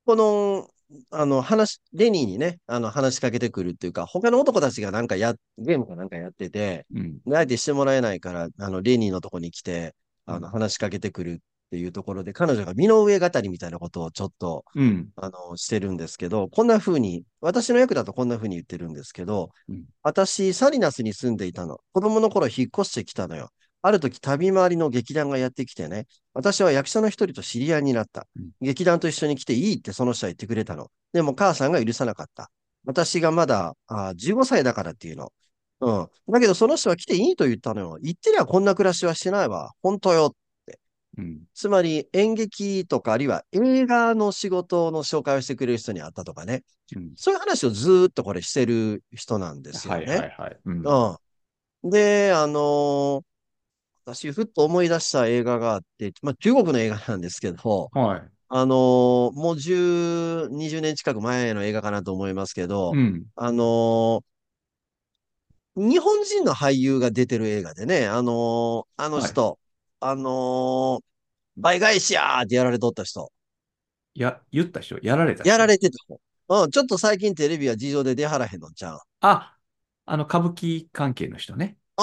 [0.07, 0.71] この、
[1.11, 7.21] あの、話、レニーにね、あの、話しかけてくるっていうか、他の男たちがなんかや、ゲームかなんかやってて、うん。
[7.27, 9.95] 相手してもらえないから、あの、レニーのとこに来て、
[10.27, 10.51] あの、うん。
[10.51, 15.09] 話しかけてくるっていうところで、彼女が身の上語りみたいなことをちょっと、うん。
[15.17, 21.79] あの、してるんですけど、こんな風に、私の役だとこんな風に言ってるんですけど、うん私、サリナスに住んでいたの。
[21.93, 23.49] 子供の頃引っ越してきたのよ。
[23.81, 28.27] ある時、旅回りの劇団がやってきてね、私は役者の一人と知り合いになった。
[28.37, 30.91] うん劇団と一緒に来ていいってその人は言ってくれたの。
[31.15, 32.51] でも母さんが許さなかった。
[32.85, 35.33] 私がまだあ15歳だからっていうの。
[35.81, 36.09] うん。
[36.29, 37.99] だけどその人は来ていいと言ったのよ。
[38.03, 39.73] 言ってりゃこんな暮らしはしてないわ。
[39.83, 40.35] 本当よ。
[41.19, 41.43] うん。
[41.55, 46.63] つまり演劇とかあるいは映画の仕事の紹介をしてくれる人に会ったとかね。
[46.97, 50.37] うんそういう話をずーっとこれしてる人なんですはいはよね。
[50.39, 50.57] いはい。
[50.65, 51.19] うん。
[51.85, 51.91] うん。
[51.91, 53.23] で、あのー
[54.05, 58.23] 私ふっと思い出した映画があって、まあ中国の映画なんですけど、はい。
[58.49, 63.25] あのーもう10、20年近く前の映画かなと思いますけど、うん。
[63.37, 64.25] あのー
[65.77, 69.31] 日本人の俳優が出てる映画でね、あのーあのはい。
[69.31, 69.59] 人、
[70.03, 71.05] あのー
[71.57, 73.31] 倍返しやーってやられとった人。
[74.15, 75.73] や、言った人、やられたやら人。
[75.75, 76.21] れてた方。
[76.65, 78.99] うん、ちょっと最近テレビは事情で出はらへんのちゃう？
[79.21, 79.57] あ、
[80.05, 81.79] あの、歌舞伎関係の人ね。
[81.97, 82.03] あ、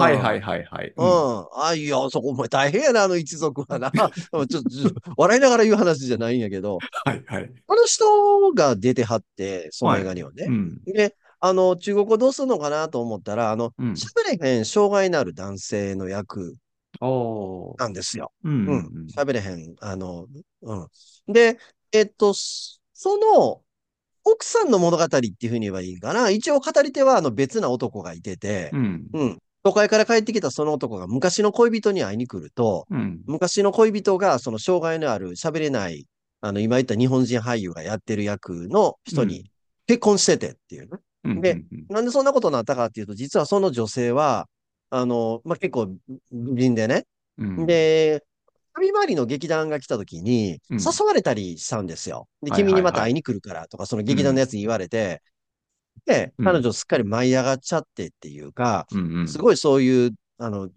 [0.00, 0.92] はいあはいはいはい。
[0.96, 1.08] あ、うん。
[1.08, 1.46] うん。
[1.64, 3.90] あ、いや、そこ、お前大変やな、あの一族はな。
[4.48, 7.52] ちょっと、笑いながら言う話じゃないんやけど、はいはい。
[7.68, 10.02] あの人が出てはって、そのはい。
[10.02, 10.46] 映画にはね。
[10.48, 10.80] うん。
[10.86, 13.92] で、あの、中国語どうするのかなと思ったら、あの、うん。
[13.94, 16.56] 喋れへん障害のある男性の役。
[17.78, 18.32] なんですよ。
[18.44, 18.72] うんう
[19.16, 19.32] うん。
[19.32, 19.76] れへん。
[19.80, 20.26] あの、
[20.62, 20.88] うん。
[21.32, 21.58] で、
[21.92, 23.62] えっと、その、
[24.24, 26.30] 奥さんの物語っていうふうに言えばいいかな。
[26.30, 29.06] 一応語り手はあの別な男がいてて、うん。
[29.12, 29.20] うん。
[29.22, 29.38] うん。
[29.62, 33.20] 都会から帰ってきたその男が昔の恋人に会いに来ると、うん。
[33.26, 36.06] 昔の恋人がその障害のある喋れない、
[36.40, 39.44] あの今言った日本人俳優がやってる役の人にうん。
[39.86, 40.98] 結婚しててっていうね。
[41.24, 41.38] うん。
[41.38, 41.64] うで、ん。
[41.88, 44.46] なんでそんなことになったかっていうと、実はその女性は、
[44.90, 45.94] あの、まあ、結構
[46.32, 47.06] 美人でね。
[47.38, 47.66] うん。
[47.66, 48.24] で、
[48.74, 50.78] 旅回りの劇団が来た時にうん。
[50.78, 52.28] 誘われたりしたんですよ。
[52.42, 52.82] で、はい君に。
[52.82, 54.06] また会いに来るからとか、そのうん。
[54.06, 55.22] 劇団のやつに言われて、
[56.06, 56.44] で、うん。
[56.44, 59.20] 彼女すっかり舞い上がっちゃってっていうか、うん。
[59.20, 59.28] うん。
[59.28, 60.70] すごいそういう、あの、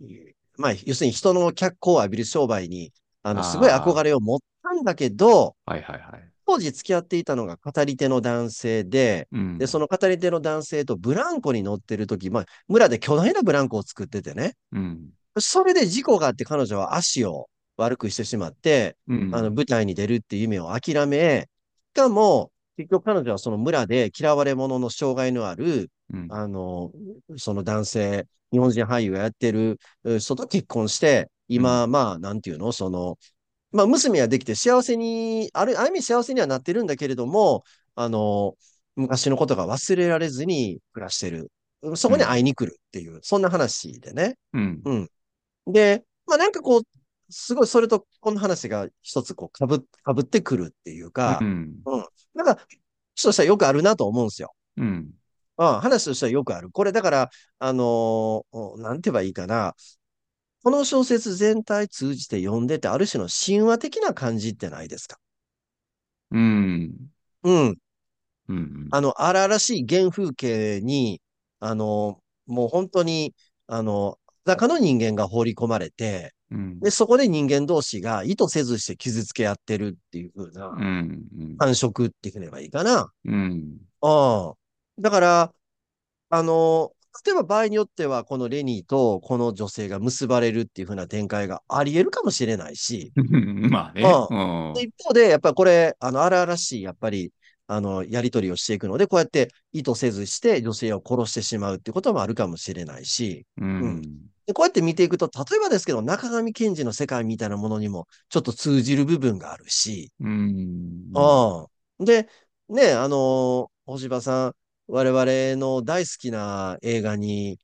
[0.57, 2.91] まあ、要するに人の脚光を浴びる商売に、
[3.23, 5.71] あの、すごい憧あれを持ったんだけど、あ。
[5.71, 6.30] はいはいはい。
[6.45, 9.67] 当時付き合っていたのが語り手の男性で、で、うん。
[9.67, 15.09] その語り手の男性とブランコに乗ってる時、まあ、村で巨大なブランコを作っててね、うん。
[15.39, 19.55] それで事故があって彼女は足を悪くしてしまって、あの、うん。
[19.55, 21.47] 舞台に出るっていう夢を諦め、
[21.95, 26.27] しかも、結局彼女はその村で嫌われ者の障害のある、うん。
[26.29, 26.91] あの、
[27.37, 31.55] その男性、日本人俳優がやってるう人と結婚して、うん。
[31.55, 32.71] 今、まあ、なんていうの？
[32.71, 33.17] その、
[33.71, 37.63] まあ、娘はできて幸せに、ある、ある意味幸せにはなってるんだけれども、
[37.95, 38.55] あの、
[38.95, 41.51] 昔のことが忘れられずに暮らしてる。
[41.95, 44.37] そこに会いに来るっていう、そんな話でね。
[44.53, 44.81] うん。
[44.85, 45.09] うん。
[45.67, 46.83] で、まあなんかこう、
[47.29, 51.81] すごいそれとこの話が一つこうかぶ、かぶってくるっていうか、うん。
[51.85, 52.05] うん。
[52.35, 52.55] なんか、
[53.21, 54.53] としたらよくあるなと思うんですよ。
[54.77, 55.11] うん。
[55.57, 56.71] うん、話としてはよくある。
[56.71, 57.29] これだから、
[57.59, 59.75] あのーなんて言えばいいかな。
[60.63, 65.17] この小説全体通じて読んでて、ある種の神話的な感じってないですか？
[66.31, 66.95] うん。
[67.43, 67.77] うん。
[68.49, 68.87] うん。
[68.91, 71.21] あの、荒々しい原風景に、
[71.59, 73.33] あの、もう本当に、
[73.67, 76.79] あの、裸の人間が放り込まれて、うん。
[76.79, 81.57] で、そこで人間同士が意図せずして傷つけ合ってるっていう風なうん。
[81.57, 83.11] 感触って言えばいいかな。
[83.25, 83.77] うん。
[84.01, 84.53] ああ。
[84.99, 85.53] だから、
[86.29, 86.91] あの、
[87.25, 93.21] 例えば場合によっては、このレニーとこの女性が結ばれるっていう風な展開があり得るかもしれないし、う
[93.67, 94.23] んまあね。
[94.29, 94.75] うん。
[94.77, 94.83] うん。
[94.83, 97.33] 一方で、やっぱりこれ、あの、荒々しい、やっぱり、
[97.67, 104.31] あの、やり取りをしていくので、こうやって意図せずして女性を殺してしまうっていうこともあるかもしれないし、ううんん。
[104.47, 110.71] でこうやって見ていくと、例えばですけど、中上賢治の世界みたいなものにもちょっと通じる部分があるし、うん。
[111.13, 111.65] あ
[111.99, 112.03] あ。
[112.05, 112.29] で、
[112.69, 114.55] ね、あの、星葉さん、
[114.91, 117.59] 我々の大好きな映画に、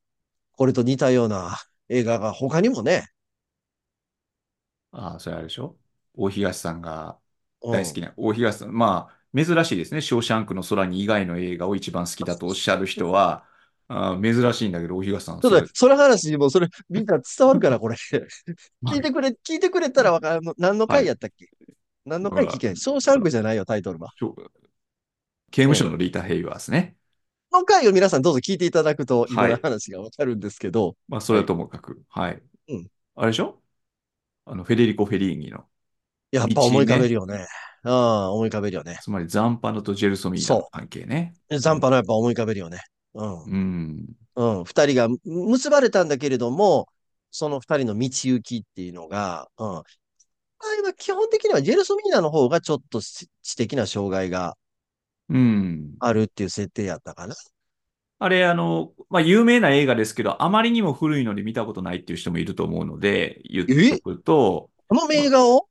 [0.53, 1.57] これと似たような
[1.89, 3.05] 映画が他にもね、
[4.91, 5.77] ああ、それあれでしょ？
[6.15, 7.19] 大東さんが
[7.61, 10.01] うん大好きな、大東さん、まあ、珍しいですね。
[10.01, 13.45] ショーシャンクの空に以外の映画を一番好きだとおっしゃる人は、
[13.89, 17.95] ああ珍しいんだけど、大東さん、ちょっとねそれ、話も、それ、みんな伝わるから、これ。
[18.81, 20.41] はい聞いてくれ、聞いてくれたらわかる。
[20.57, 21.47] 何の回やったっけ？
[22.05, 22.75] 何の回聞けん？
[22.75, 24.11] ショーシャンクじゃないよ、タイトルは。
[25.51, 26.95] 刑務所のリータ・ヘイワーですね。
[27.49, 32.01] この回を皆さんどうぞ聞いていただくと、今はいの話がわかるんですけど、まあ、それはともかく。
[32.09, 32.41] はい。
[32.67, 33.59] うんあれでしょ？
[34.45, 35.65] あの、フェデリコ・フェリーニの、
[36.31, 37.47] やっぱ思い浮かべるよね。
[37.83, 38.99] ああ、思い浮かべるよね。
[39.01, 41.33] つまりザンパノとジェルソミーナの関係ね。
[41.57, 42.81] ザンパのやっぱ思い浮かべるよね。
[43.15, 43.43] うん。
[43.43, 44.05] うん。
[44.35, 44.63] うん。
[44.65, 46.87] 二人が結ばれたんだけれども、
[47.31, 49.77] その二人の道行きっていうのが、うん。
[49.77, 49.83] あ
[50.79, 54.57] 今基本的にはジェルソミーナの方がちょっと知知的な障害が
[55.29, 55.95] うん。
[55.99, 57.35] あるっていう設定やったかな。
[58.19, 65.67] あれ、あの、まあ、有名な映画ですけど、あまりにも古いので見たことないっていう人もいると思うので、言っとくと、この映画を？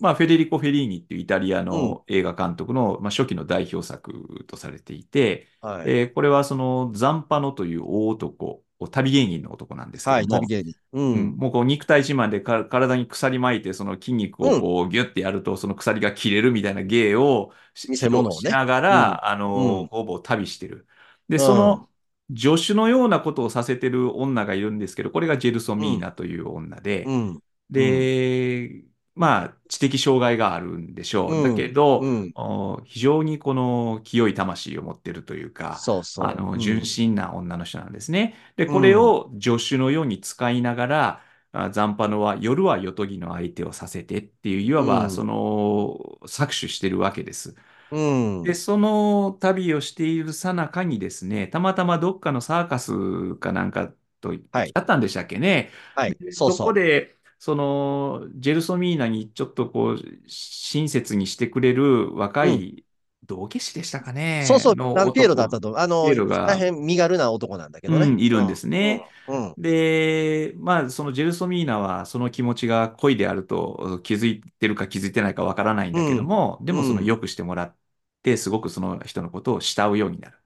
[0.00, 5.90] まあ、フェデリコ・フェリーニっていうイタリアの映画監督の、まあ、初期の代表作とされていて、はい。
[5.90, 10.74] えーこれはそのザンパノという大男、旅芸人の男なんですけはい、ども、旅芸人。
[10.92, 11.32] ううん。
[11.32, 11.36] ん。
[11.36, 18.50] もうこう肉体自慢でか体に鎖巻いて、その筋肉をこうギュッてやると、その鎖が切れるみたいな芸をし見せ物をね。
[18.50, 20.86] しながら、あうの、んほぼ旅してる。
[21.28, 21.44] で、うん。
[21.44, 21.90] その
[22.36, 27.42] 助手のようなことをさせてる女がいるんですけど、これがジェルソミーナという女で、うん。
[27.70, 31.34] で、まあ、知的障害があるんでしょう。
[31.34, 32.32] うんだけど、うん。
[32.36, 36.26] お非常にこの清い魂を持ってるというか、そうそう。
[36.26, 38.34] あの、うん純真な女の人なんですね。
[38.56, 47.54] で、これを助手のように使いながら、あザンパノは夜は夜とぎの相手をさせてっていう、いわば、うんその、搾取してるわけです。
[47.90, 48.44] うん。
[48.44, 55.70] で、その旅をしているさなかにですね、たまたまどっかのサーカスかなんかと行はいきったんでしたっけね。
[55.94, 56.16] はい。
[56.18, 56.50] でそ。
[56.50, 62.86] こで、その、ジェルソミーナにちょっとこう、親切にしてくれる若い
[63.24, 64.46] 道化師でしたかね？
[64.46, 64.74] そうそう。
[64.74, 65.78] のあのピエロだっ男たと。
[65.78, 68.06] あの、大変身軽な男なんだけどね。
[68.06, 69.46] うんいるんですねうん。
[69.46, 69.56] うん。
[69.58, 77.76] で、まあ、そのジェルソミーナはその気持ちが恋であると気づいてるか気づいてないかわからないんだけども、でもそのうん良くしてもらっ
[78.22, 80.38] て、すごくその人のことを慕うようになる。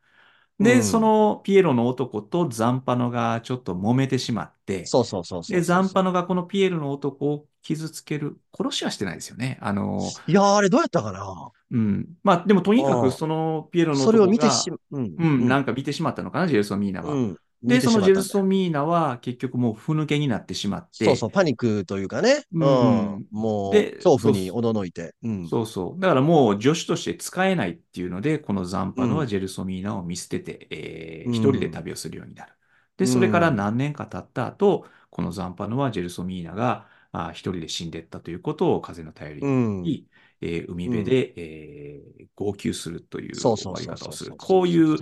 [0.61, 5.57] で、うんそのピエロの男とザンパノがちょっと揉めてしまって、そうそうそうそう。
[5.57, 8.38] で、ザンパノがこのピエロの男を傷つける。
[8.57, 9.59] 殺しはしてないですよね。
[9.61, 11.51] あの、いやー、あれどうやったかな？
[11.71, 12.09] うん。
[12.25, 15.14] まあ、でもとにかああくそのピエロのそれを男が、見てしま、うん。
[15.16, 17.12] うん、なんか見てしまったのかな、ジェルソミーナは。
[17.12, 17.38] うん。
[17.62, 22.42] で、そのジェルソミーナは結局もうふぬけになってしまって、そうそう、パニックというかね。
[22.53, 23.27] ううんん。
[23.31, 25.14] もう、で恐怖におののいて。
[25.23, 25.51] うん。
[25.51, 26.01] そうそう。
[26.01, 32.55] だからもう助手として使えないっていうので、このザンパノうんはジェルソミーナを見捨てて、えーうん一人で旅をするようになる。
[32.99, 39.94] で、それから何年か経った後、このザンパノはジェルソミーナがあ一人で死んでったということを風の頼りうん。
[39.94, 40.09] に、
[40.40, 44.37] えー海辺で、えー号泣するという終わり方をする。
[44.37, 44.96] こういう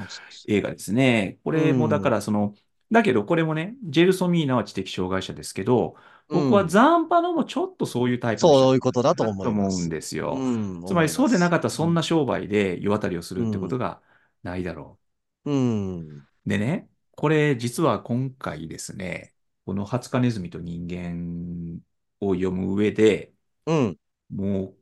[0.49, 1.39] 映画ですね。
[1.45, 2.55] これもだからその、
[2.91, 5.97] だけどこれもね、ジェルソミーナは知的障害者ですけど、
[6.29, 10.35] 僕はザンパノもちょっとそういうタイプの人そういうことだと思うんですよ。
[10.37, 10.51] う
[10.83, 11.97] んつまりそうでなかったらそんな。
[11.97, 14.01] な商売で世渡りをするってことが
[14.43, 14.99] ないだろ
[15.45, 16.01] うん。
[16.09, 16.23] う。
[16.47, 21.81] でね、これ実は今回ですね、このハツカネズミと人間
[22.21, 23.33] を読む上で、
[23.67, 23.99] うん。
[24.31, 24.77] もう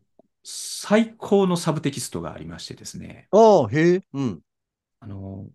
[0.44, 4.02] 最高のサブテキストがありましてですね、ああ、へえ。
[4.12, 4.42] うん。
[5.00, 5.48] あの、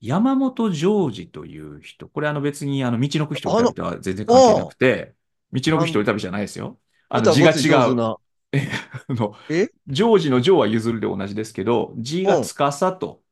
[0.00, 5.14] 山本譲二という人、これあの別にあの、道のく人旅とは全然関係なくて、
[5.52, 6.78] 道のく人旅じゃないですよ。
[7.08, 7.92] あの字が違う。
[7.92, 8.16] うな。
[9.08, 9.68] あのえ？
[9.88, 13.22] ジョージのジョーは譲るで同じですけど、字が司と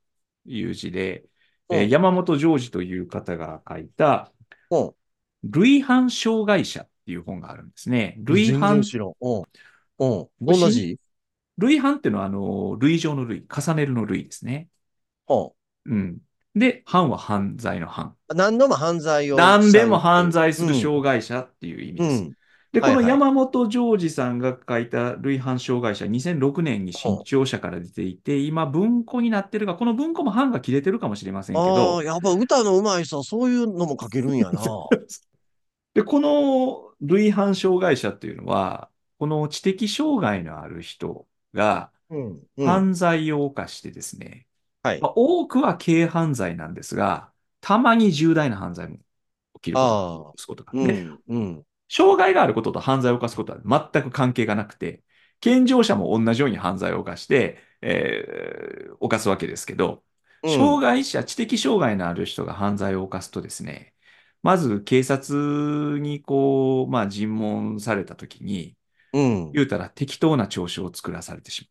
[0.44, 1.24] いう字で、
[1.68, 4.32] うんえー山本ジョージという方が書いた、
[4.70, 4.94] うん。
[5.44, 8.16] 類犯障害者っていう本があるんですね。
[8.20, 9.12] 類全犯然、知らん。
[9.20, 9.42] うん。
[9.98, 10.28] うん。
[10.40, 10.98] どんな字？
[11.58, 14.68] 類犯っていうのは、あの、類状の類、重ねるの類ですね。
[15.28, 15.52] う
[15.86, 16.18] うん。
[16.54, 18.16] で、犯は犯罪の犯。
[18.34, 18.36] ん。
[18.36, 19.36] 何度も犯罪を。
[19.36, 22.22] 何でも犯罪するうん障害者っていう意味です。
[22.22, 22.32] うん。
[22.72, 34.60] で、この山本ジョージさんが書いた類犯障害者、2006年に新潮社から出ていて、今文庫になってるが、この文庫も版が切れてるかもしれませんけあどあ、、やっぱ歌の上手い人はそういうのも書けるんやな。
[35.94, 38.88] で、この類犯障害者っていうのは、
[39.20, 42.48] この知的障害のある人が、うん。
[42.56, 42.66] うん。
[42.66, 44.46] 犯罪を犯してですね、
[44.82, 45.00] はい。
[45.00, 48.98] まあ、多くは軽犯罪なんですが、たまに重大な犯罪も
[49.54, 50.32] 起きることが、起ああ。
[50.32, 50.72] こすことが。
[50.72, 51.22] で、うん。
[51.28, 51.66] うん。
[51.88, 55.02] 障害があることと犯罪を犯すことは全く関係がなくて、
[55.40, 60.02] 健常者も同じように犯罪を犯して、えー犯すわけですけど、
[60.42, 60.50] うん。
[60.50, 63.94] 障害者、知的障害のある人が犯罪を犯すとですね、
[64.42, 68.76] まず警察にこう、まあ尋問されたときに、
[69.14, 69.60] うん。
[69.60, 71.70] 言うたら適当な調書を作らされてし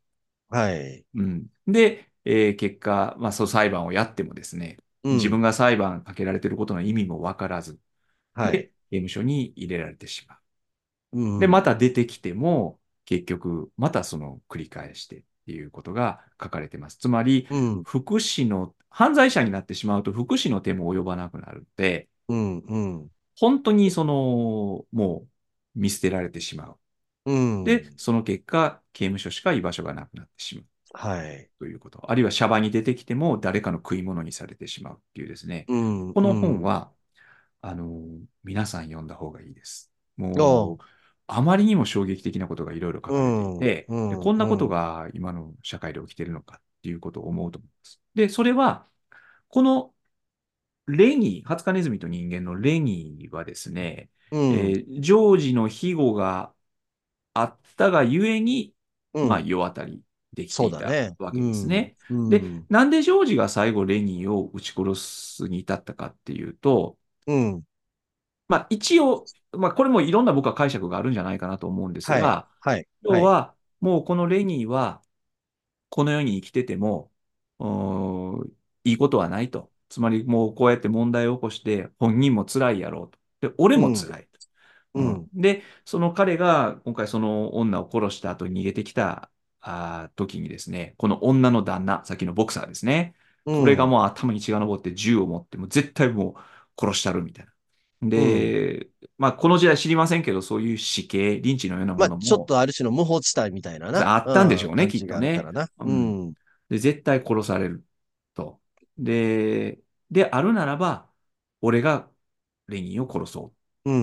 [0.50, 1.06] はい。
[1.16, 1.28] まう。
[1.28, 1.48] うん。
[1.68, 4.78] で、えー結果、まあそう裁判をやってもですね、
[5.10, 5.42] 自分うん。
[5.42, 7.80] が裁判かけられていることの意味もわからず、
[8.40, 8.72] で、はい。
[8.92, 10.40] 刑務所に入れられてしまう。
[11.40, 11.64] で、まうん。
[11.64, 16.98] た出てきても、結局、またその繰り返してっていうことが書かれてます。
[16.98, 17.86] つまり、うん。
[17.86, 22.58] 福祉の、犯罪者になってしまうと福祉の手も及ばなくなるので、うん。
[22.60, 23.12] うん。
[23.36, 25.28] 本当にその、も
[25.76, 26.80] う見捨てられてしまう。
[27.26, 27.32] う
[27.64, 27.94] で、ん。
[27.98, 31.50] その結果、刑務所しか居場所がなくなってしまうはい。
[31.60, 32.12] ということ。
[32.12, 35.68] あるいはシャバに出てきても誰かの食い物にされてしまうっていうですね。
[35.68, 36.10] うん。
[36.14, 36.64] この本うん。
[36.64, 36.94] は、
[37.62, 38.02] あの、
[38.44, 39.92] 皆さん読んだ方がいいです。
[40.18, 40.86] もう、
[41.28, 43.78] あまりにも衝撃的なことがいろいろ書うかれていん。
[43.78, 44.34] て、うで、こん。
[44.34, 44.70] んなことうん。
[44.70, 48.02] が今の社会で起きているのかっていうことを思うと思います。
[48.16, 48.88] で、それは、
[49.50, 49.94] この
[50.88, 54.84] レニー、ハツカネズミと人間のレニーはですね、うえん。
[54.88, 56.54] ージョージの庇護が
[57.34, 58.76] あったがゆえに、
[59.22, 59.42] まあ、うん。
[59.42, 60.04] 世渡り
[60.34, 61.18] できていそうだね。
[61.18, 61.70] たわけですうん。
[61.70, 61.98] ね。
[62.10, 62.70] うで、ん。
[62.70, 67.64] なんでジョージが最後レニーを撃ち殺すに至ったかっていうと、うん。
[68.48, 72.36] まあ一応、まあこれもいろんな僕は解釈があるんじゃないかなと思うんですはい。
[72.36, 72.88] が、はい。
[73.08, 73.20] はい。
[73.20, 75.02] 要はもうこのレニーは
[75.90, 77.12] この世に生きてても、
[78.84, 79.72] いいことはないと。
[79.90, 83.50] つまりもうこうやって問題を起こして本人も辛いやろうと。
[83.50, 83.84] で、俺うん。
[83.84, 84.33] も辛いと。
[84.94, 85.30] うん、うん。
[85.34, 89.32] で、その彼が今回その女を殺した後に逃げてきた
[89.62, 93.16] あー時にですね、この女の旦那、さっきのボクサーですね。
[93.60, 93.88] これがうん。
[93.88, 97.54] もう頭に血が上って銃を持って、もう絶対もう殺したるみたいな。
[98.14, 98.50] うん。
[98.50, 104.14] で、まあこの時代知りませんけど、そういう死刑、リンチのようなまあ、ものもちょっとある種の無法地帯みたいなな。
[104.16, 104.68] あったんでしうん。
[104.68, 105.44] ょうね、きっ感じがあるかとね。
[105.44, 105.68] らな。
[105.86, 106.18] うん。
[106.26, 106.34] うん。
[106.70, 107.86] で、絶対殺される
[108.34, 108.62] と。
[108.98, 109.82] で、
[110.12, 111.12] であるならば、
[111.62, 112.10] 俺が
[112.68, 113.54] レニーを殺そうっ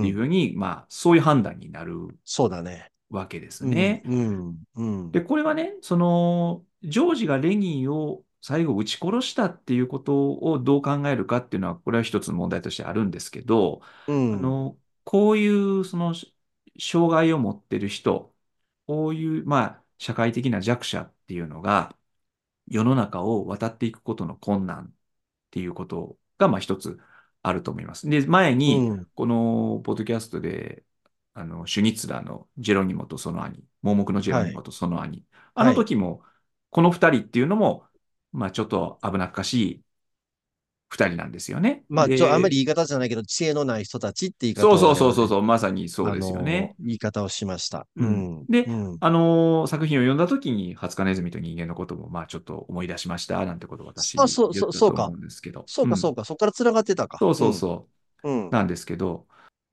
[0.01, 0.17] ていううん。
[0.17, 2.91] ふうに、まあ、そういう判断になるそうだね。
[3.11, 3.69] わけですうん。
[3.69, 4.03] ね。
[4.05, 4.17] う
[4.53, 4.63] ん。
[4.75, 5.23] うで、ん。
[5.23, 14.31] これはね、その、ジョージがレニーを最後撃ち殺したっていうことをどう考えるかっていうのは、これは一つ問題としてあるんですけど、うん。
[14.31, 16.15] あの、こういうその
[16.79, 18.35] 障害を持ってる人、
[18.87, 21.97] こういう、まあ、社会的な弱者っていうのが、
[22.69, 24.95] 世の中を渡っていくことの困難っ
[25.51, 26.99] ていうことが、まあ一つ
[27.43, 28.09] あると思います。
[28.09, 29.07] で、前に、うん。
[29.15, 30.85] このポッドキャストで、
[31.35, 34.51] あの、シュニッツラーのジェロニモとその兄、盲目のジェロはい。
[34.51, 35.25] ニモとその兄、
[35.55, 35.73] あはい。
[35.73, 36.23] の時も、
[36.71, 37.87] この二人っていうのも、
[38.33, 39.85] まあちょっと危なっかしい
[40.91, 41.85] 二人なんですよね。
[41.89, 46.73] まあ、ちょ、あんまりで、言い方じゃないけど、知恵のない人たちって言いそう方を我々、そうそうそうそう、まさにそうあですよね。
[46.73, 47.87] の言い方をしました。
[47.97, 48.31] うん。
[48.39, 48.47] うん。
[48.49, 49.01] で、うん。
[49.01, 53.87] あのー作品を読んだ時に、ハツカネズミと人間のことも、まあちょっと思い出しました、なんてことを
[54.17, 55.67] あ、私そう、そう、言ったと思そうんですけど。
[55.67, 56.13] そうか、そうん。
[56.13, 56.25] うか。
[56.25, 57.21] そこから繋がってたか。
[57.21, 57.49] そううん。
[57.49, 57.91] そうそう。
[58.25, 58.57] うん。
[58.57, 59.29] なんですけど、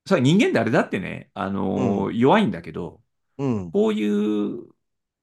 [0.07, 2.05] それ人間誰だってね、あうん。
[2.05, 3.03] のー弱いんだけど、
[3.37, 3.73] うん。
[3.73, 4.69] こういう、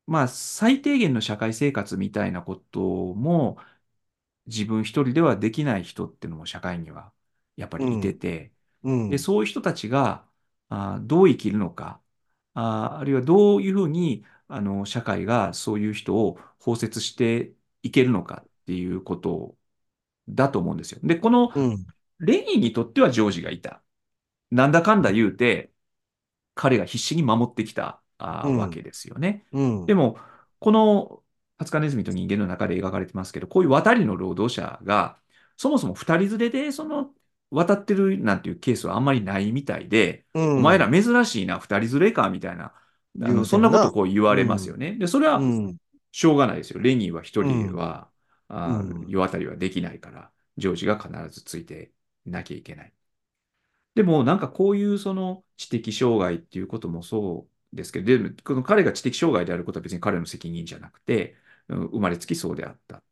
[0.07, 2.80] まあ最低限の社会生活みたいなこと
[3.14, 3.59] も、
[4.47, 7.12] 自分一人ではできない人っていうのも社会には
[7.57, 8.14] やっぱりいてうん。
[8.14, 8.53] て、
[9.09, 9.18] で、うん。
[9.18, 10.28] そういう人たちが、
[10.68, 12.03] あーどう生きるのか、
[12.55, 19.57] あー、あるいはどういうふうに、あの、社会がそういう人を包摂していけるのかっていうこと
[20.28, 21.01] だと思うんですよ。
[21.05, 21.86] で、このうん。
[22.20, 23.82] レニーにとってはジョージがいた。
[24.53, 25.72] なんだかんだ言うて、
[26.55, 28.57] 彼が必死に守ってきたあうん。
[28.57, 29.47] わけですよね。
[29.53, 29.86] うん。
[29.86, 30.18] でも、
[30.61, 31.24] この
[31.65, 35.19] ハツカネズミと人間の中で描かれてますけど、こういう渡りの労働者が、
[35.57, 37.15] そもそも二人連れでその
[37.51, 40.91] 渡ってるなんていうケースはあんまりないみたいで、うお前らん。
[40.91, 42.75] 珍しいな、二人連れか、みたいな、
[43.21, 43.91] あ言の、そんなこと。
[43.91, 44.71] こう言われますうん。
[44.71, 44.95] よね。
[44.97, 45.79] で、それはうん。
[46.12, 46.81] しょうがないですよ。
[46.81, 47.71] レニーは一うん。
[47.71, 48.11] 人は、
[48.49, 49.09] あうん。
[49.09, 51.93] 世渡りはできないから、ジョージが必ずついて
[52.27, 52.95] いなきゃいけない。
[53.95, 63.03] でも、なんかこういうその知的障害っていうこともそうですけど、でも、この彼が知的障害であることは別に彼の責任じゃなくて、うん生まれつきそうであった。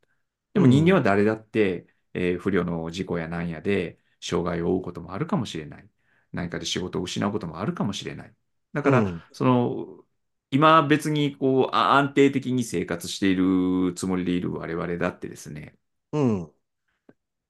[0.55, 1.03] でも人間はうん。
[1.03, 5.91] 誰だって、えー不慮の事故やなんやで障害を負うこともあるかもしれない。
[6.33, 8.35] 何かで仕事を失うこともあるかもしれない。
[8.73, 9.25] だから、うん。
[9.33, 10.05] その、
[10.51, 15.77] 今別にこうあ安定的に生活しているつもりでいる我々だってですね、
[16.13, 16.53] うん。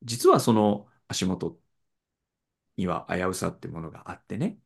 [0.02, 1.58] 実はその足元
[2.76, 4.58] には危うさってものがあってね。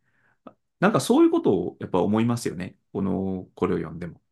[0.80, 2.78] なんかそういうことをやっぱ思いますよね。
[2.92, 4.22] この、これを読んでも。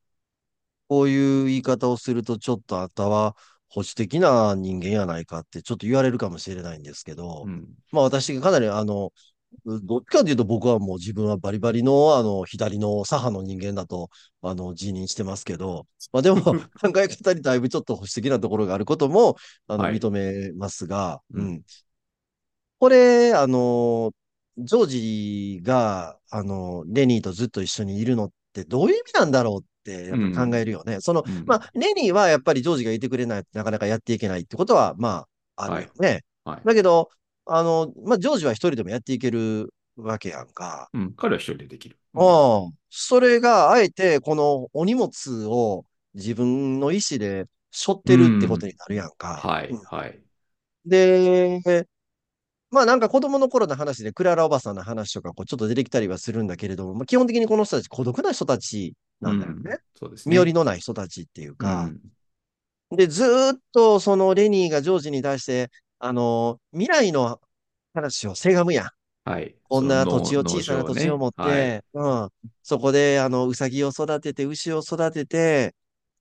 [0.88, 3.36] こういう言い方をすると、ちょっとあんたは
[3.68, 7.66] 保守的な人間やないかってちょっと言われるかもしれないんですけど、うん。
[7.92, 9.12] まあ私がかなりあの、
[9.64, 14.10] どっちかというと僕はもう自分はバリバリのあの左の左派の人間だと
[14.42, 19.36] あの自認してますけど、まあでも 考え方にだいぶちょっと保守的なところがあることも
[19.68, 19.98] あのはい。
[19.98, 21.20] 認めますが。
[22.78, 24.12] これ、あの、
[24.58, 30.66] ジョージが、あの、レニーとずっと一緒にいるのってどういう意味なんだろうってやうっぱ考えん。
[30.66, 31.00] るよね。
[31.00, 31.46] その、うん。
[31.46, 35.26] まあ、レニーはやっぱりジョージがいてくれないとなかなかやっていけないってことは、ま
[35.56, 35.86] あ、あるはい。
[35.86, 36.24] よね。
[36.44, 36.64] はい。
[36.64, 37.10] だけど、
[37.46, 40.90] あの、まあ、ジョージは一人でもやっていけるわけやんか。
[40.92, 41.14] うん。
[41.16, 41.98] 彼は一人でできる。
[42.14, 42.26] うん。
[42.26, 42.78] うん。
[42.90, 48.68] それが、あえて、このお荷物を自分の意思で背負っうてるってことん。
[48.68, 49.48] になるやんか。
[49.48, 49.70] はい。
[49.70, 49.82] うん。
[49.84, 50.24] はい。
[50.86, 51.86] で、
[52.74, 59.28] まあなんか子供の頃の話でクララおばさんの話とかこうちょっと出てきたりはするんだけれども、まあ、基本的にこの人たち孤独な人たちうん。
[59.28, 59.78] なんだよね。
[59.96, 60.58] そうです身寄りね。
[60.58, 61.84] のない人たちっていうか。
[62.90, 62.96] うん。
[62.96, 67.40] で、ずーっとそのレニーがジョージに対して、あの、未来の
[67.94, 68.88] 話をせがむやん。
[69.24, 69.54] はい。
[69.68, 70.84] こんな土地を、小さな。
[70.84, 71.50] 土地を持っはい。
[71.52, 72.28] て、うん。
[72.62, 75.74] そこで、あの、うさぎを育てて、牛を育てて、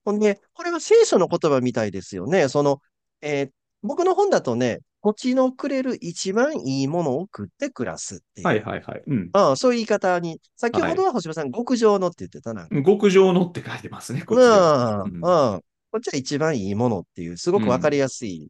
[0.04, 2.48] ほんで、これは聖書の言葉みたいですよね。
[2.48, 2.80] その、
[3.20, 3.50] えー
[3.86, 8.56] 僕の本だとね、土地のくれる一番いいものを食って暮らすってはい。
[8.56, 8.64] いう。
[8.64, 8.82] はい。
[8.82, 9.02] はい。
[9.06, 9.30] うん。
[9.34, 10.90] うん、そういう言い方に、先はい。
[10.92, 12.66] ほどは星葉さん、極上のって言ってた、な。
[12.82, 14.22] 極上のって書いてますね。
[14.22, 15.04] こうっちでは。
[15.04, 15.54] ん、うん。
[15.54, 15.60] うん。
[15.92, 18.02] こっちは一番いいものっていう、すごくわかりうん。
[18.02, 18.48] やすい、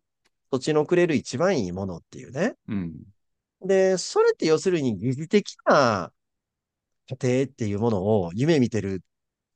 [0.53, 2.55] 土地のくれる一番いいものっていうね。
[2.69, 2.95] うん。
[3.61, 6.13] で、それって要するに疑似的な
[7.21, 9.03] 家庭っていうものを夢見てる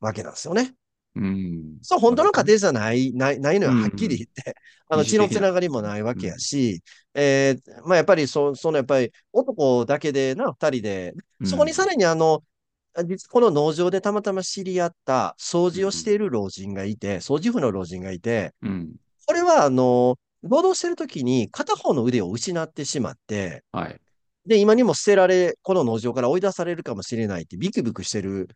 [0.00, 0.74] わけなんですよね。
[1.14, 1.80] うん。
[1.80, 2.24] そう、本当。
[2.24, 4.28] の家庭じゃない、ない、ないのよ、うはっきり言ん。
[4.28, 4.56] って。
[4.88, 5.52] あの、血のつな。
[5.52, 6.38] がりもないわけやうん。
[6.38, 6.82] し、
[7.14, 11.90] えー、まあ、やっぱりそ、その、やっぱり、男だけでな、二人で、そこにさうん。
[11.90, 12.42] らにあの、
[13.30, 16.04] この農場でたまたま知り合った掃除をしうん。
[16.04, 18.98] ている老人がいて、掃除婦の老人がいて、うん。
[19.26, 24.00] これはあの、労働してる時に片方の腕を失ってしまって、はい。
[24.46, 28.48] で、今にも捨てられ、この農場から追い出されるかもしれないってビクビクしてる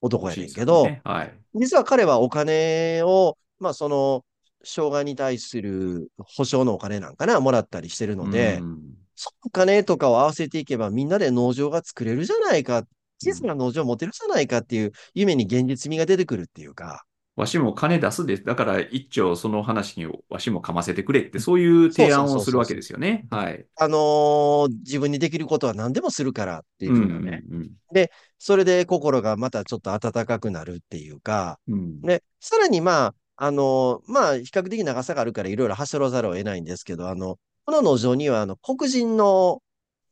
[0.00, 1.00] 男や小ねんけど、ね。
[1.04, 1.34] はい。
[1.54, 4.24] 実は彼はお金を、まあその、
[4.64, 8.78] 障害に対する保証のお金なんかな、もらったりしてるうので、ん。
[9.14, 12.86] そのお金とかを合わせていけばみんなで農場が作れるじゃないか、うん。
[13.20, 17.04] 小さな農場を持てるじゃないかっていう夢に現実味が出てくるっていうか、
[17.38, 22.74] わしも金出すで、だから一丁その話にわしもかませてくれって、そういう提案をするわけ。
[22.74, 23.28] ですよね。
[23.30, 23.64] はい。
[23.76, 27.02] あのー自分にできることは何でもするからっていううん。
[27.04, 27.44] う風なね。
[27.46, 27.70] ん。
[27.92, 31.74] で、それで心がまたちょっと温かくなるっていうか、うん。
[31.74, 32.00] うん。
[32.00, 39.62] で、さらにまあ、あの、まあ、比較的長さがあるからいろいろ走らざるを得ないんですけど、あの、この農場にはあの黒人の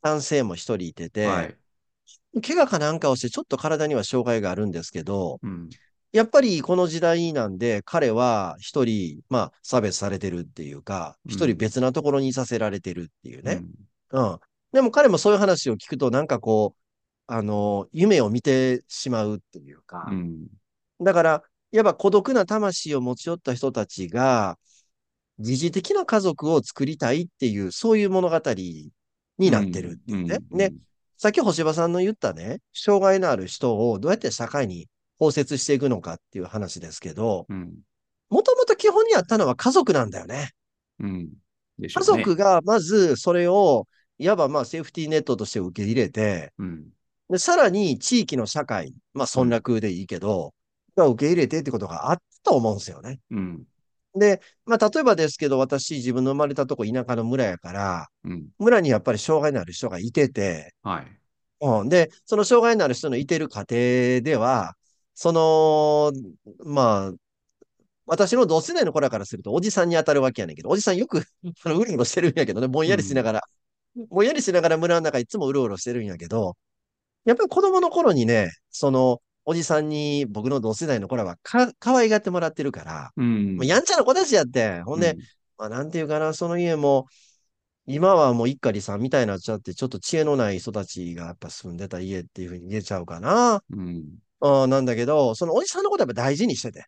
[0.01, 1.57] 男性も一人いてて、はい。
[2.41, 5.69] 怪我かなんかをしてちょっと体には障害があるんですけど、うん。
[6.17, 11.57] やっぱりこの時代なんで彼は一人、まあ、差別されてるっていうか、一人うん。
[11.57, 13.61] 別なところにいさせられてるっていうね。
[14.09, 14.23] うん。
[14.23, 14.39] うん。
[14.71, 16.81] でも彼もそういう話を聞くとなんかこう、
[17.27, 20.47] あの、夢を見てしまうっていうか、うん。
[20.99, 24.57] だから、やっぱ孤独な魂を持ち寄った人たちが、
[25.37, 28.41] 疑似的な家族を作りたいっていう、そういう物語
[29.37, 29.95] になってるうん。
[29.95, 30.39] っていうね。
[30.49, 30.55] うん。
[30.55, 30.67] うね。
[30.69, 30.77] ん。
[31.15, 34.87] さっき星葉さんの言ったね、障害のある人をどうやって社会に
[35.19, 37.73] 包摂していくのかっていう話ですけど、うん。
[38.29, 40.51] もともと基本にあったのは家族なんだよね。
[40.99, 41.29] うん
[41.79, 42.03] でし家。
[42.03, 43.87] 族がまずそれを、
[44.19, 46.85] いわばまあセーフティーネットとして受け入れて、うん。
[47.29, 49.49] で、さらに地域の社会、まあ村うん。
[49.49, 50.53] 落でいいけど、
[50.95, 53.19] が受け入れてってことがあったと思うんですよね。
[53.31, 53.63] うん。
[54.15, 58.47] で、まあ例えばですけど、私自分の生まれたとこ田舎の村やから、うん。
[58.59, 61.19] 村にやっぱり障害のある人がいてて、はい。
[61.61, 61.89] うん。
[61.89, 64.76] で、その障害のある人のいてる家庭では、
[65.19, 66.11] その、
[66.63, 67.13] まあ、
[68.05, 71.23] 私の同世代の子らからすると、おじさんに当たるわけやねんけど、おじさんよく、
[71.65, 73.25] あの、うろうろしてるんやけどね、ぼんやりしなうん。
[73.25, 73.41] がら、
[74.09, 76.55] ぼんやりしながら村の中いつもうろうろしてるんやけど、
[77.25, 83.57] やっぱり子供の頃にね、その、おじさんに僕の同世代の子らはか、可愛がってもらってるから、うん。
[83.57, 85.27] まあやんちゃな子たちやって、ほんで、うん。
[85.57, 87.07] まあ、なんていうかな、その家も、
[87.87, 93.63] 今はもう一家さんみたいになっちゃって、ちょっと知恵のない人たちがやっぱ住んでた家っていうふうに言えちゃうかな。
[93.69, 94.19] うん。
[94.41, 96.85] うん、なんだけど、そのおじさんのことやっぱ大事にしてて。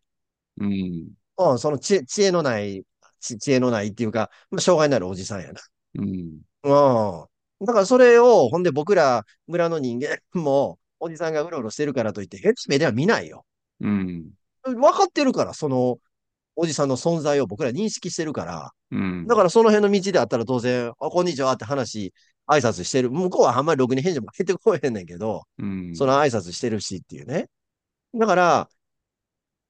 [0.60, 1.10] うん。
[1.38, 2.84] うん、その知恵、知恵のない、
[3.20, 5.62] 知知恵のないっていうか、まあ、障害のあるおじさんやな。
[5.96, 6.42] うん。
[6.64, 7.26] う
[7.64, 7.66] ん。
[7.66, 13.46] だからそれを、ほんで僕ら村の人間も、おじさんがうろうろしてるからといって、変な目では見ないよ。
[13.80, 14.32] うん。
[14.64, 15.98] 分かってるから、その
[16.56, 18.72] おじさんの存在を僕ら認識してるから。
[18.92, 19.28] うん。
[19.28, 22.14] だからその辺の道であったら当然、あ、こんにちはって話、
[22.50, 23.12] 挨拶してる。
[23.12, 25.96] 向こうはあんまりろくに返事も返ってこえへんねんけど、うん。
[25.96, 27.48] その挨拶してるしっていうね。
[28.16, 28.70] だから、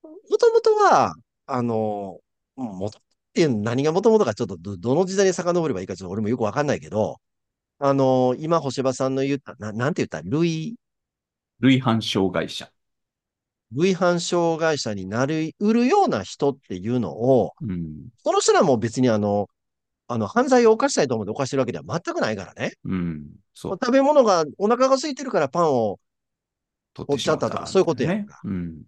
[0.03, 1.13] もともとは、
[1.45, 2.19] あの、
[2.55, 3.01] もとっ
[3.33, 7.17] ていう何がもともとかちょっとど、どの時代に遡ればいいかちょっと俺もよくわかんないけど、
[7.79, 10.21] あの、今、星葉さんの言った、な、なんて言った？
[10.21, 10.75] 類、
[11.59, 12.69] 類反障害者。
[13.73, 18.07] 類反障害者になりうるような人っていうのを、うん。
[18.23, 19.47] その人らも別にあの、
[20.09, 22.73] あの、犯罪を犯したいと思って犯してるわけでは全くないからね。
[22.83, 23.27] うん。
[23.53, 23.73] そう。
[23.73, 25.99] 食べ物が、お腹が空いてるからパンを
[26.95, 27.85] 取っちゃったとか、そういう。
[27.85, 28.41] ことやんか。
[28.43, 28.81] うん。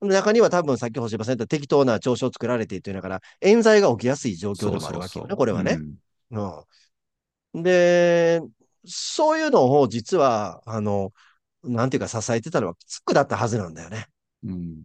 [0.00, 0.08] うん。
[0.08, 5.36] 中には多分さっき星葉さん言った適当な調子を作られてっていうのから、冤罪が起きやすい状況でもあるわけよね。
[5.36, 5.78] これはね。
[6.30, 6.64] うん。
[7.54, 7.62] うん。
[7.62, 8.40] で、
[8.86, 11.12] そういうのを実は、あの、
[11.64, 14.06] なんていうか支えてたのはツックだったはずなんだよね。
[14.44, 14.82] うん。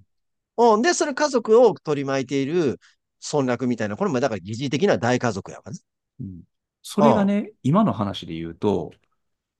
[0.57, 0.81] うん。
[0.81, 2.79] で、それ家族を取り巻いている
[3.21, 5.79] 村落みたいな、これもだから疑似的な大家族やわね。
[6.19, 6.43] うん。
[6.81, 7.09] そうん。
[7.09, 8.91] れがね、今の話で言うと、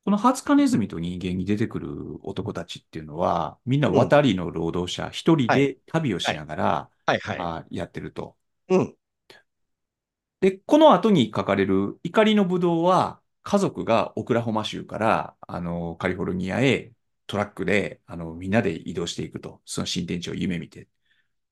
[0.05, 4.15] このハツカネズミと人間に出てくる男たちっていうのは、みんなうん。
[4.15, 5.67] 渡りの労働者、一人はい。
[5.67, 6.35] で旅をしはい。
[6.35, 7.19] ながら、はい。
[7.23, 7.47] はい。
[7.47, 8.37] あ、やってると。
[8.69, 8.97] うん。
[10.39, 16.93] で、この後に書かれる怒りのブドウは、家族がオクラホマ州から、あの、カリフォルニアへ
[17.27, 19.61] トラックで、あの、みんなで移動していくと。
[19.65, 20.87] その新天地を夢見て。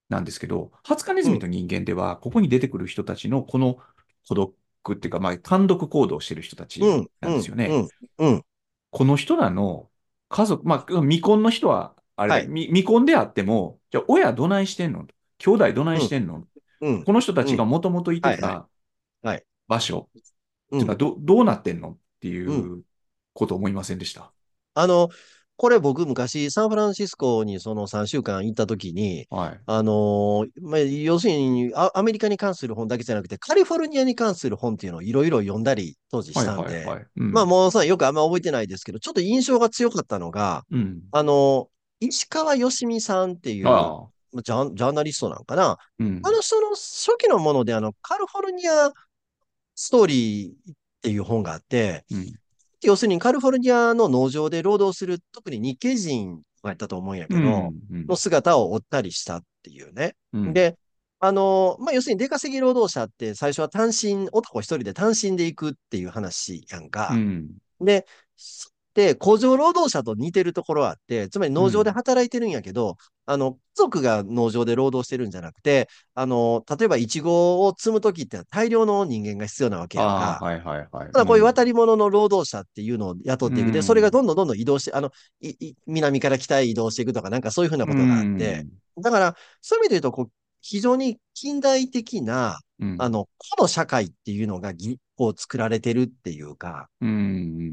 [0.09, 1.33] なんですけど、ハツカネズうん。
[1.35, 3.77] ミと人間では、ここに出てくる人たちのこの
[4.27, 4.53] 孤独
[4.93, 7.09] っていうか、まあ、単独行動をしている人たちうん。
[7.21, 7.37] なんうん。
[7.37, 7.69] ですよね。
[8.91, 9.89] この人らの
[10.29, 12.41] 家族、まあ、未婚の人は、あれ、はい。
[12.47, 15.07] 未未婚であっても、じゃあ親どないしてんの？
[15.37, 16.01] 兄弟どないうん。
[16.01, 16.43] してんの？
[16.81, 17.03] うん。
[17.05, 17.47] この人たうん。
[17.47, 18.35] ちがもともといて。
[18.37, 18.67] た
[19.21, 19.43] はい。
[19.67, 20.09] 場所
[20.71, 21.91] ど、どうなってんの？
[21.91, 22.79] っていうん。
[22.79, 22.83] う
[23.33, 24.31] こと思いませんでした？
[24.73, 25.09] あの、
[25.59, 29.59] これ僕昔サンフランシスコにその3週間行った時に、はい。
[29.65, 36.85] あのまあ、要するにア、アメリカに関する本だけじゃなくて、カリフォルニアに関する本っていうのをいろいろ読んだり当時しはいたんで。
[37.13, 41.01] まあもうさ、よくあんま覚えてないですけど、ちょっと印象が強かったのが、うん。
[41.11, 41.67] あの、
[41.99, 43.65] 石川よしみさんっていう。
[43.65, 45.77] ジャン、ジャーナリストなんかな。
[45.99, 46.21] うん。
[46.23, 48.93] あの人の初期のもので、あの、カリフォルニア
[49.75, 52.33] ストーリーっていう本があって、うん。
[52.83, 57.47] 要するにカリフォルニアの農場で労働する、特に日系人がやったと思うんやけど、うん。
[57.91, 58.05] うん。
[58.07, 60.15] の姿を追ったりしたっていうね。
[60.33, 60.53] うん。
[60.53, 60.77] で、
[61.19, 67.09] あの、まあ、要するに出稼ぎ労働者って最初は単身、男一人で単身で行くっていう話やんか。
[67.11, 67.49] うん。
[67.81, 68.05] で、で、
[69.15, 71.95] 工場労働者と似てるところはあって、つまり農場でうん。
[71.95, 80.43] 働いてるんやけど、あの、家族が農場で労働してるんじゃなくて、あの、例えばイチゴを摘むときって大量の人間が必要なわけやんか。
[80.43, 81.11] はいはいはい。
[81.11, 81.53] ただこういううん。
[81.53, 83.71] 渡り物の労働者っていうのを雇っうていく。
[83.71, 84.11] で、それがん。
[84.11, 88.69] どんどんどんどん移動して、あの、いい南から北へ移動していくとか、なんかそういうふうなうことがあって、ん。
[89.01, 90.31] だから、そういう意味で言うと、こう、
[90.61, 92.97] 非常に近代的な、うん。
[92.97, 97.05] あの、個の社会っていうのがぎ、こう作られてるっていうか、う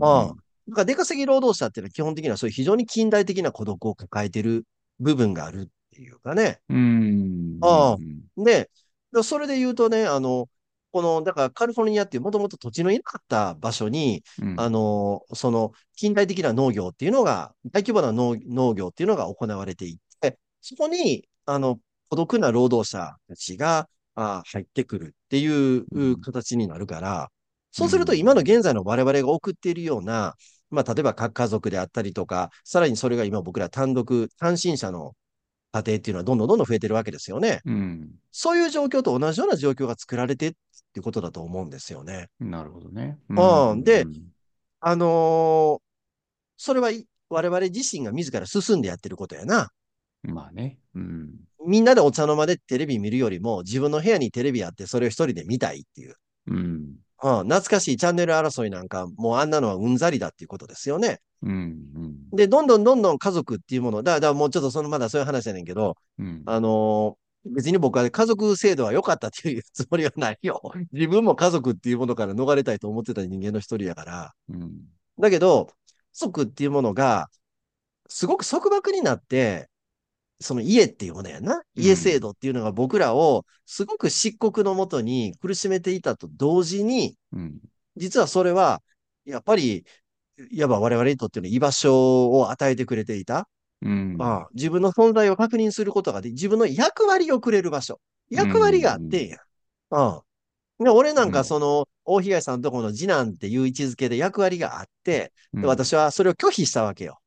[0.01, 0.43] うん。
[0.75, 4.65] から出稼ぎ労働者っていうのは基本的にはそういう非常に近代的な孤独を抱えてる
[5.01, 6.61] 部分があるっていうかね。
[6.69, 7.59] うん。
[7.61, 7.97] ああ。
[8.37, 8.71] で、
[9.13, 10.49] でそれで言うとね、あの、
[10.93, 14.57] この、だからカリフォルニアっていうもともと土地のいなかった場所に、うん。
[14.59, 26.21] あの、その近代的な農業っていうのが、大規模な農、農業っていうのが行われていて、そこに、あの、孤独な労働者たちが、あ、入ってくるっていううん。
[26.21, 27.31] 形になるから、
[27.79, 28.43] うそうすると今のん。
[28.43, 30.35] 現在の我々が送っているような、
[30.71, 35.13] まあ、例えば核家族であったりとか、さらにそれが今僕ら単独、単身者の
[35.73, 37.61] 家庭っていうのはどんどんどんどん増えてるわけですよね。
[37.65, 38.11] うん。
[38.33, 40.57] そういう状況と同じような状況が作られてって
[40.97, 42.29] いうことだと思うんですよね。
[42.41, 43.19] なるほどね。
[43.29, 43.71] うん。
[43.73, 43.85] うん。
[43.85, 44.15] で、うん。
[44.81, 45.87] あのー
[46.59, 49.69] それはい我々自身が自ら進んでやってることやな。
[50.23, 50.79] まあね。
[50.95, 51.35] うん。
[51.67, 56.15] みんなでお茶の間でテレビ見るよりも、自分の部屋にテレビあってそれを一人で見たいっていう。
[56.47, 56.95] うん。
[57.23, 57.49] うん。
[57.49, 61.21] 懐かしいチャンネル争いなんか、もうあんなのはうんざりだっていうことですよね。
[61.43, 61.53] うん。
[61.53, 62.31] うん。
[62.31, 66.43] で、どんどんどんどん家族っていうもの、だからもうちょっとそのまだそういう話やねんけど、うん。
[66.47, 70.61] あのー別に僕は家族制度は良かったっていうつもりはないよ。
[70.93, 74.35] 自分も家族っていうものから逃れたいと思ってた人間の一人やから。
[74.49, 74.73] うん。
[75.19, 75.73] だけど、家
[76.13, 77.29] 族っていうものが、
[78.09, 79.69] すごく束縛になって、
[80.41, 81.63] その家っていうものやな。
[81.77, 81.83] うん。
[81.83, 87.59] 家制度っていうのが僕らをすごく漆黒のもとに苦しめていたと同時に、うん。
[87.97, 88.83] 実はそれは、
[89.25, 89.85] やっぱり、
[90.51, 93.49] いわば我々にとっての居場所を与えてくれていた。
[93.83, 94.17] うん。
[94.21, 98.01] ああ自分の存在を確認することができ、自分の役割をくれる場所。
[98.31, 99.31] う役割があってんん。
[99.31, 99.39] や。
[99.91, 100.23] あ
[100.81, 101.45] あで俺なんか、うん。
[101.45, 105.67] その、大東さんとこの次男っていう位置づけで役割があって、で、うん。
[105.67, 107.19] 私はそれを拒否したわけよ。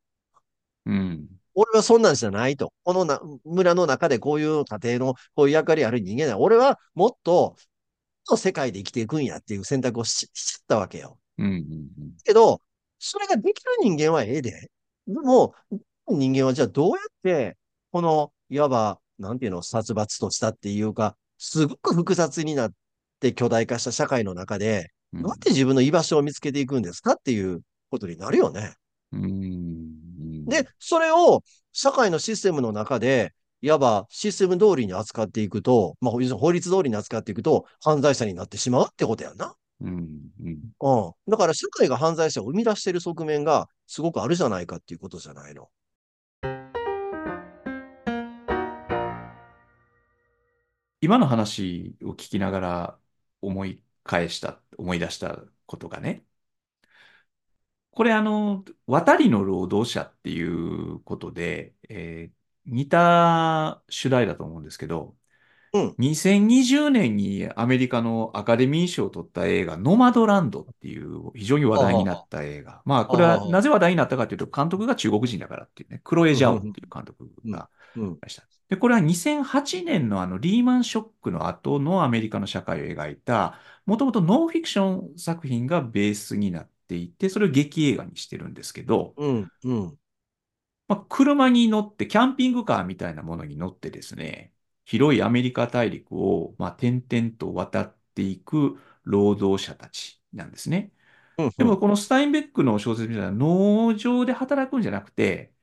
[0.86, 1.39] うん。
[1.60, 2.72] 俺はそんなんじゃないと。
[2.84, 6.38] このな村の中でこういう家庭のこういう役割ある人間だ。
[6.38, 7.58] 俺はもっと、
[8.38, 11.18] 世界で生きていくんやっていう選択をししちゃったわけよ。
[11.38, 11.90] うん。
[12.24, 12.62] けど、
[12.98, 14.72] それができる人間はええで。
[15.08, 15.54] でも、
[16.08, 17.58] 人間はじゃあどうやって、
[17.92, 22.72] この、いわばなんていうの、殺伐としたっていうか、すごく複雑になっ
[23.20, 25.22] て巨大化した社会の中で、うん。
[25.24, 28.76] どうやって自分の居場所を見つけていくんですかっていうことになるよね。
[29.12, 29.99] うん。
[30.46, 39.56] で、それを社会のシステムの中で、いわばシステム通りに扱っていくと、まあ、法律通りに扱っていくと、犯罪者になってしまうってことやんな。
[39.82, 40.20] うん。
[40.42, 40.60] うん。
[40.80, 41.32] うん。
[41.32, 45.70] だから社会が犯罪者を生み出している側面がすごくあるじゃないかっていうことじゃないの。
[51.02, 53.00] 今の話を聞きながら
[53.42, 56.26] 思い返した、思い出したことがね、
[57.92, 65.16] これあの、渡りの労働者っていうことで、えー似た主題だと思うんですけど、
[65.74, 65.98] うん。
[65.98, 72.84] 2020年にアメリカのアカデミー賞を取った映画、ノマドランドっていう非常に話はあ、題になっはた映画。
[72.86, 78.44] まあ、あ、これははあ、なぜ話題になったかというと、監督が中国人だからっていうね、クロエ・うん、ジャオっうん、ていう監督うん、がうん、した。
[78.70, 90.00] で、これは2008年のあのリーマンショックの後のアメリカの社会を描いた、もともとノンフィクション作品がベースになっていて、それを劇映画にしてるんですけど、うん、うん、
[90.88, 94.54] まあ、車に乗って、キャンピングカーみたいなものに乗ってですね、
[94.86, 100.92] 広いアメリカ大陸を、まあ、点々と渡っていく労働者たちなんですね。
[101.38, 101.54] うん、うん。
[101.58, 105.54] でも、このスタインベックの小説みたいな農場で働くんじゃなくて、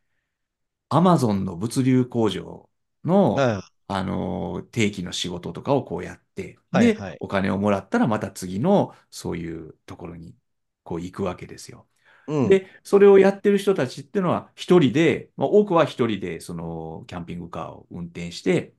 [0.89, 2.71] アマゾンの物流工場
[3.05, 7.21] の、はあの、定期の仕事とかをこうやって、い、はい、で、はい。
[7.21, 10.37] お金をもらったらまた次のそういうところに
[10.87, 11.89] こう行くわけですよ。
[12.27, 18.75] うん、で、それをやってる人たちっていうのは一人で、まあ、多くは一人でそのキャンピングカーを運転して、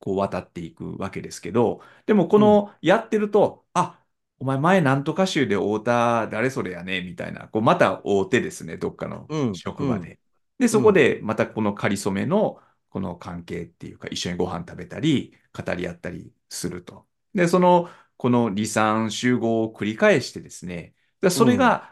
[0.00, 4.00] こう渡っていくわけですけど、でもこうん、のやってると、あ、
[4.38, 10.20] お前前なんとか州で会うた誰それやね、みたいな、こうまた会うてですね、どっかのうん、うん、職場で。
[10.58, 17.06] で、そこうん、でまたこの仮初めのこの関係っていうか、一緒にご飯食べたり、語り合ったりすると。
[17.34, 20.94] で、その、この離散集合を繰り返してですね、
[21.28, 21.90] でそれうん、が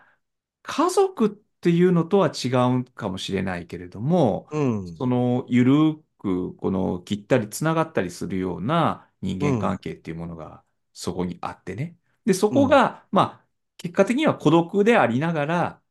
[0.63, 2.49] 家族っていうのとは違
[2.81, 11.99] うかもしれないけれども、うん、そのゆるくこの切ったりつながったりするような人間関係っていうものがそこにあってね。
[12.25, 15.83] で、そうん、こが、まあ、結果的には孤独でありながら、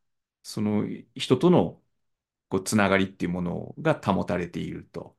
[0.43, 0.85] その
[1.15, 1.81] 人との
[2.49, 5.17] こうつながりっていうものが保たれていると。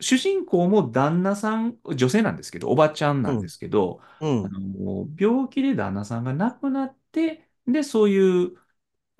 [0.00, 4.00] 主人公も旦那さん、女性なんですけど、おばちゃんなんでうん、すけど、
[4.42, 8.56] あうん、の病気で旦那さんが亡くなって、で、そういう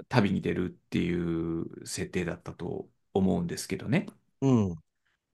[0.08, 4.06] 旅に出るっていう設定だったと思うんですけどね。
[4.40, 4.78] うん、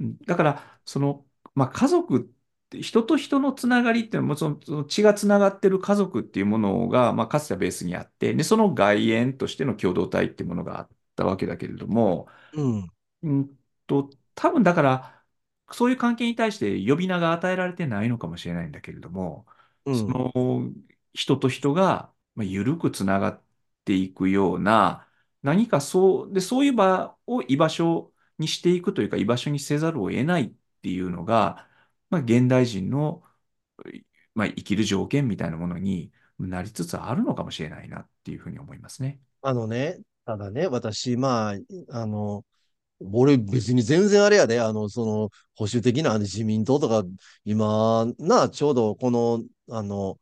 [0.00, 2.20] うんだから、その、まあ、家族っ
[2.68, 12.90] て、人と人のつながりっていうのは、もちろんその血がつながってる家族っていうものが、まあ、かつてはベースにあって、で、その外縁としての共同体っていうものがあったわけだけれども、うん、
[13.22, 15.24] うんと、多分だから、
[15.72, 19.46] そういう関係に対して呼び名が与えられてないのかもしれないんだけれども、
[19.92, 20.72] そうん、の
[21.12, 23.42] 人と人が、まあ、緩くつながっ
[23.84, 25.08] ていくような、
[25.42, 31.68] 何かそう、で、そういう場を居場所にしていくというか、居場所にせざるを得ないっていうのが、
[32.10, 33.24] まあ、現代人の、
[34.34, 39.20] まあ、生きる条件みたいなものになりつつあるのかもしれないなっていうふうに思いますね。
[39.42, 41.54] あのね、ただね、私、まあ、
[41.90, 42.44] あの、
[43.00, 47.04] 俺別に全然あれやで、あの、その、保守的な自民党とか、
[47.44, 50.18] 今、な、ちょうどこの、あの、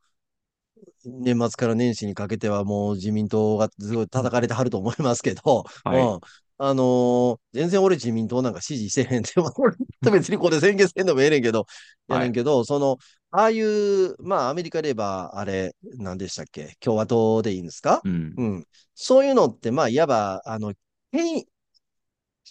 [1.05, 6.03] 年末から年始にかけてはもう自民党がすごい叩かれてはると思いますけど、うはい。
[6.17, 6.21] ん。
[6.59, 9.35] あのー全然俺自民党なんか支持してへんって、
[10.11, 11.67] 別にこれ宣言せんでもええねんけど、
[12.09, 12.25] やはい。
[12.27, 12.99] ねんけど、その、
[13.31, 16.77] ああいう、まあアメリカで言えば、あれ、何でしたっけ？
[16.81, 18.01] 共和党でいいんですか？
[18.05, 18.35] うん。
[18.37, 18.65] うん。
[18.95, 20.73] そういうのって、まあ、いわば、あの、
[21.13, 21.47] 権威、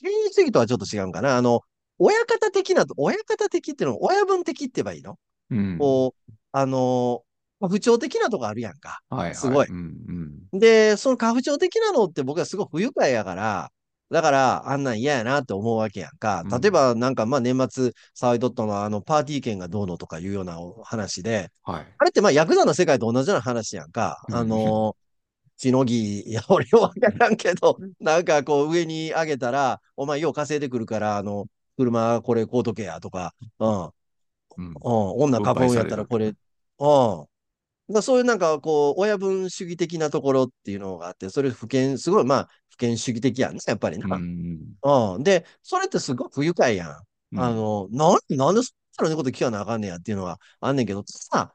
[0.02, 1.38] 権威主義とはちょっと違うんかな。
[1.38, 1.62] あの、
[1.98, 5.18] 親方的な、親方的っていうの、親分的って言えばいいの？
[5.50, 5.78] うん。
[5.80, 7.24] こう、あの、
[7.60, 9.00] まあ不調的なとこあるやんか。
[9.10, 9.36] はいはい。
[9.36, 9.68] すごい。
[9.68, 10.60] うん。
[10.60, 13.72] で、その過不調的なのって僕はすごい不愉快やから、
[14.12, 16.42] だからあんなん嫌やなって思うわけやんか。
[16.46, 16.54] うん。
[16.54, 16.62] うん。
[16.62, 21.86] 例えばなんかまあ年末騒いどったのはあのパーティー券がどうのとかいうようなお話で、はい。
[21.98, 24.24] あれってまあヤクザの世界と同じような話やんか。
[24.32, 24.50] あうん。
[24.50, 24.96] の
[25.58, 31.46] しのぎ、 いや、俺はわからんけど、なんかこう上に上げたら、お前よう稼いでくるから、あの、
[31.78, 33.92] 車これ買うとけやとか、うん、うん、
[34.58, 34.74] うん。
[34.84, 35.84] 女囲うんや。
[35.84, 36.36] ったらこれ、うん。
[37.90, 44.18] だそういうなんかこう、親分主義的なところっていうのがあって、それ不権、すごいまあ、不権主義的やんね、やっぱりうな。
[44.18, 45.16] ん。
[45.16, 45.24] うん。
[45.24, 46.90] で、それってすごく不愉快やん。
[47.34, 47.40] うん。
[47.40, 48.62] あの、なん、なんで
[48.92, 51.54] そんなこと聞かなあかんねやっていうのはあんねんけど、さ、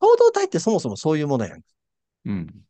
[0.00, 1.62] 共同体ってそもそもそういうものやん。
[2.26, 2.64] うん。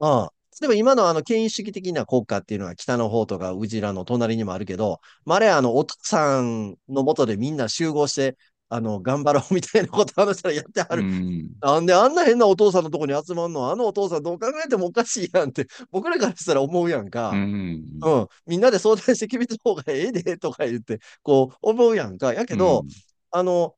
[0.00, 0.28] うん。
[0.60, 8.36] 例えば今のあの権威主義的な国家っていうのは北の方とかうちらの隣にもあるけど、まあ、あれあのお父さんのもとでみんな集合して、
[8.68, 11.02] あの、頑張ろうみたいなことあの人らやってはうる。
[11.04, 11.50] ん。
[11.60, 13.70] なんであんな変なお父さんのとこに集まんの？
[13.70, 17.30] あのお父さんどう考えてもおかしいやんって、僕らからしたら思うやんうか。
[17.30, 17.38] うん。
[17.38, 18.28] ん。
[18.46, 22.34] みんなで相談して決めた方がええでとか言って、こう思うやんか。
[22.34, 22.88] やけど、うん。
[23.30, 23.74] あの、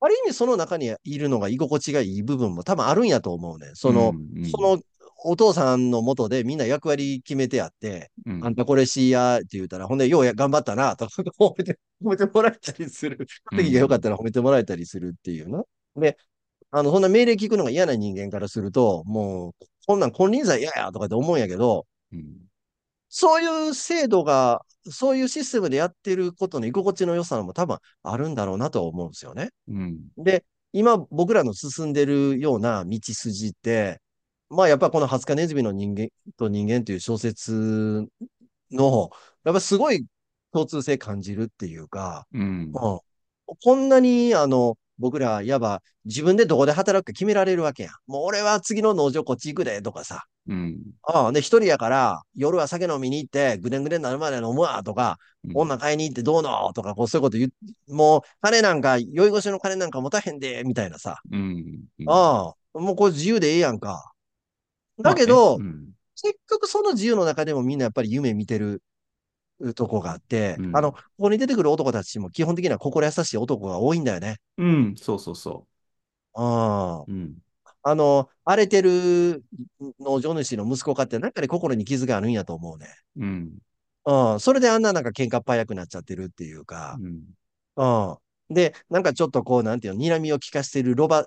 [0.00, 3.68] ある意味その中にいるのが居心地がいい部分も多分あるんやと思うね。
[3.68, 3.76] うん。
[3.76, 4.44] その、うん。
[4.46, 4.80] その
[5.24, 8.44] お父さんのもとでみんな役割決めてやって、うん。
[8.44, 13.26] あんたこれしやって言うたら、ほんで、ようや頑張ったな、とか褒めて、褒めてもらえたりする。
[13.52, 14.10] う時が良かったん。
[14.10, 15.62] ら褒めてもらえたりするっていうな。
[15.96, 16.16] で、
[16.70, 22.50] あの、そんな命令聞くのが嫌な人間からすると、もう、こんなん金輪際嫌やとかって思うんやけど、うん。
[23.08, 29.50] そういう制度が、そういうシステムでやってることの居心地の良さも多分あるんだろうなと思うんですよね。
[29.68, 29.98] うん。
[30.16, 34.00] で、今僕らの進んでるような道筋って、
[34.50, 38.06] まあやっぱこのハツカネズミの人間と人間という小説
[38.70, 39.10] の、
[39.44, 40.04] やっぱすごい
[40.52, 42.42] 共通性感じるっていうか、うん。
[42.42, 43.00] うん、こ
[43.76, 47.92] んなにあの僕らいわば自分でどこで働くか決められるわけやん。
[48.06, 50.24] もう俺は次の農場こっち行くでとかさ。
[50.48, 50.80] うん。
[51.02, 55.52] ああ、で、一人やから、夜は酒飲みに行って、ぐでんぐでんになるまで飲むわ、とか、うん。
[55.54, 57.48] 女買いに行ってどうのとか、こう、そういうこと言
[57.88, 61.20] う、もう、金なんか、酔い越しの金なんか持たへんで、みたいなさ。
[61.30, 61.84] うん。
[62.00, 62.10] うん。
[62.10, 64.12] ああ、もうこれ自由でええやんか。
[65.02, 65.20] だまあね。
[65.20, 65.92] けど、うん。
[66.14, 68.82] せっかくその自由の中でもみんなやっぱり夢見てる
[69.74, 70.94] とこがあって、あの、うん。
[70.94, 74.36] ここに出てくる男たちも基本的には心優しい男が多いんだよね。
[74.58, 74.96] うん。
[74.96, 75.66] そうそうそ
[76.34, 77.06] ああ。
[77.06, 77.12] う。
[77.12, 77.42] うん。
[77.82, 79.42] あの、荒れてる
[80.00, 82.88] 農場主の息子かって、なんかで心に傷があるんやと思うね。
[83.16, 83.58] うん。
[84.04, 84.40] うん。
[84.40, 86.98] それであんななんか喧嘩っ早くなっちゃってるっていうか。
[87.00, 87.24] うん。
[87.76, 88.18] う
[88.52, 88.54] ん。
[88.54, 91.26] で、なんかちょっとこう、なんていうの、睨みを利かしてるロバ、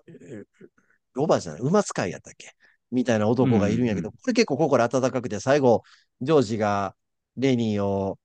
[1.13, 2.53] ロバじゃない、馬使いやったっけ？
[2.93, 3.31] みたいなうん。
[3.31, 4.13] 男がいるんやけど、うん。
[4.13, 5.83] これ結構心温かくて、最後、
[6.21, 6.95] ジョージが
[7.37, 8.19] レニーを、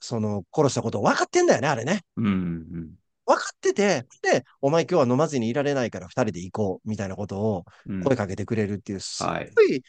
[0.00, 2.02] その、殺したこと分かってんだよね、あれね。
[2.16, 2.94] うん。
[3.24, 8.02] 分かってて、で、お前今日は飲まずにいられないから二人で行こう、みたいなことをうん。
[8.02, 9.24] 声かけてくれるっていう、す。
[9.24, 9.82] ごい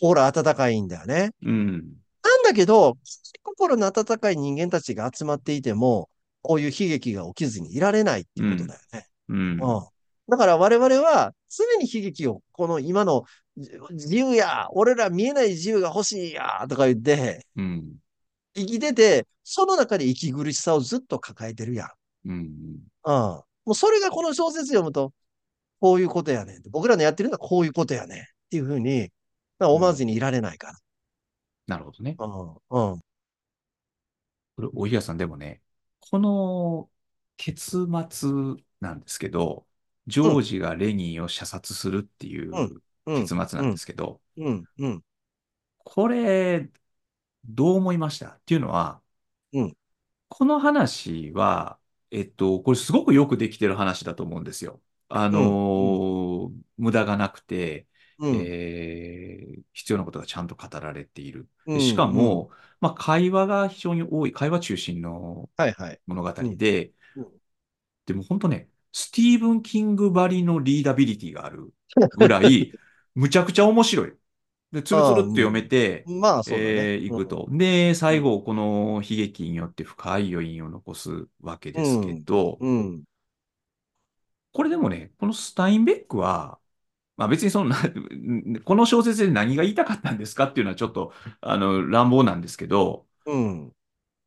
[0.00, 1.30] 心温かいんだよね。
[1.42, 2.00] うん。
[2.22, 2.96] なんだけど、
[3.42, 6.08] 心の温かい人間たちが集まっていても、
[6.42, 8.80] こういう悲劇が起きずにいられないっていうことだうん。
[8.80, 9.08] よね。
[9.28, 9.38] うん。
[9.60, 9.88] うん。
[10.30, 13.24] だから我々は常に悲劇を、この今の
[13.56, 17.98] じ自由や、俺ら見えない自由が欲しいや、とか言って、うん。
[18.54, 21.88] 生きてて、その中で息苦しさをずっと抱えてるやん。
[22.26, 22.36] うん。
[23.04, 23.12] うん。
[23.12, 25.12] もうそれがこの小説読むと、
[25.80, 26.62] こういうことやねん。
[26.70, 28.20] 僕らのやってるのはこういうことやねん。
[28.20, 29.10] っていうふうに、
[29.58, 29.96] 思わうん。
[29.96, 30.78] ずにいられないか
[31.66, 32.16] なるほどね。
[32.18, 32.26] ら。
[32.26, 32.92] うん。
[32.92, 33.00] うん。
[34.56, 35.62] これ、おひやさんでもね、
[36.00, 36.90] この
[37.36, 38.30] 結末
[38.80, 39.66] なんですけど、
[40.06, 40.30] ジうん。
[40.32, 42.64] ョージがレニーを射殺するっていうん。
[42.66, 43.22] ううん。
[43.22, 43.80] 結末なんでうん。
[43.80, 44.68] すけど、うん。
[44.78, 45.04] うん。
[45.78, 46.70] これ、
[47.44, 48.28] どう思いました？
[48.30, 49.02] っていうのは、
[49.52, 49.76] うん。
[50.28, 51.78] この話は、
[52.10, 54.80] えっと、これすごくよくできてる話だと思うんですよ。
[55.08, 55.60] あのうん。
[55.80, 56.02] うん。
[56.50, 57.86] ー無駄がなくて、
[58.18, 58.38] うん。
[58.38, 61.48] えー必要なことがちゃんと語られている。
[61.72, 61.96] で、しうん。
[61.96, 62.02] うん。
[62.02, 66.00] かも、まあ、会話が非常に多い、会話中心のはいはい。
[66.06, 66.58] 物語うん。
[66.58, 67.40] で、うん。
[68.06, 71.72] でも本当ね、スティーブン・キングばりのリーダビリティがある
[72.14, 72.76] ぐらい、
[73.14, 74.14] むちゃくちゃ面白い。
[74.72, 75.64] で、つるつああ、るって読めうん。
[75.64, 76.90] て、まあ、そうだね。
[76.90, 77.22] えー、いうん。
[77.22, 77.48] くと。
[77.50, 78.18] で、うん。
[78.18, 82.26] 最後、この悲劇によって深い余韻を残すわけうですけん。
[82.26, 83.04] ど、うん。
[84.52, 86.58] これでもね、このスタインベックは、
[87.16, 87.78] まあ別にそのな、
[88.64, 93.72] この小説で何が言いたかったんですかっていうのはちょっと、あの、乱暴なんですけど、うん。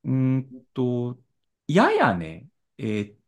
[0.03, 1.17] うーんと、
[1.67, 2.47] ややね、
[2.77, 3.22] えーっと、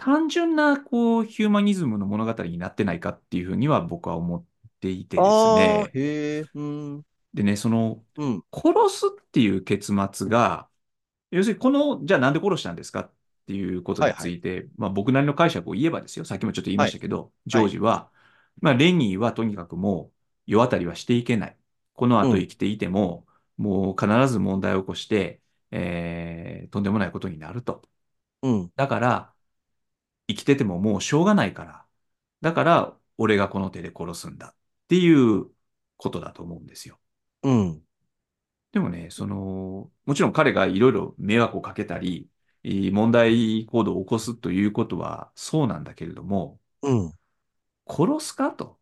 [0.00, 4.44] 単純な、こう、ヒューマニズムの物語になってないかっていうふうには僕は思っ
[4.80, 5.94] ていてですね。
[5.94, 6.48] へえ。
[6.54, 7.04] うん。
[7.34, 8.44] でね、その、うん。
[8.52, 10.68] 殺すっていう結末が、
[11.30, 13.14] 要するに、この、じゃあなんで殺したんですかっ
[13.46, 14.26] ていうことにはいはい。
[14.26, 16.24] ついて、まあ僕なりの解釈を言えばですよ。
[16.26, 16.90] さっきもちょっと言いまはい。
[16.90, 17.64] したけど、ジはい。
[17.64, 18.12] ョージは、
[18.62, 20.12] まあレニーはとにかくも
[20.46, 21.58] う世渡りはしていけない。
[21.94, 22.34] このうん。
[22.34, 23.26] 後生きていても、
[23.58, 25.42] もう必ず問題を起こして、
[25.72, 27.82] えーとんでもないことになると。
[28.42, 28.72] うん。
[28.76, 29.34] だから、
[30.30, 31.84] 生きててももうしょうがないから。
[32.40, 34.54] だから、俺がこの手で殺すんだっ
[34.88, 35.46] ていう
[35.96, 36.98] ことだと思うんですよ。
[37.42, 37.82] うん。
[38.72, 42.28] でもね、その、もちろん彼がいろいろ迷惑をかけたり、
[42.64, 47.12] 問題行動を起こすということはそうなんだけれども、うん。
[47.86, 48.78] 殺すかと。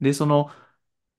[0.00, 0.50] で、その、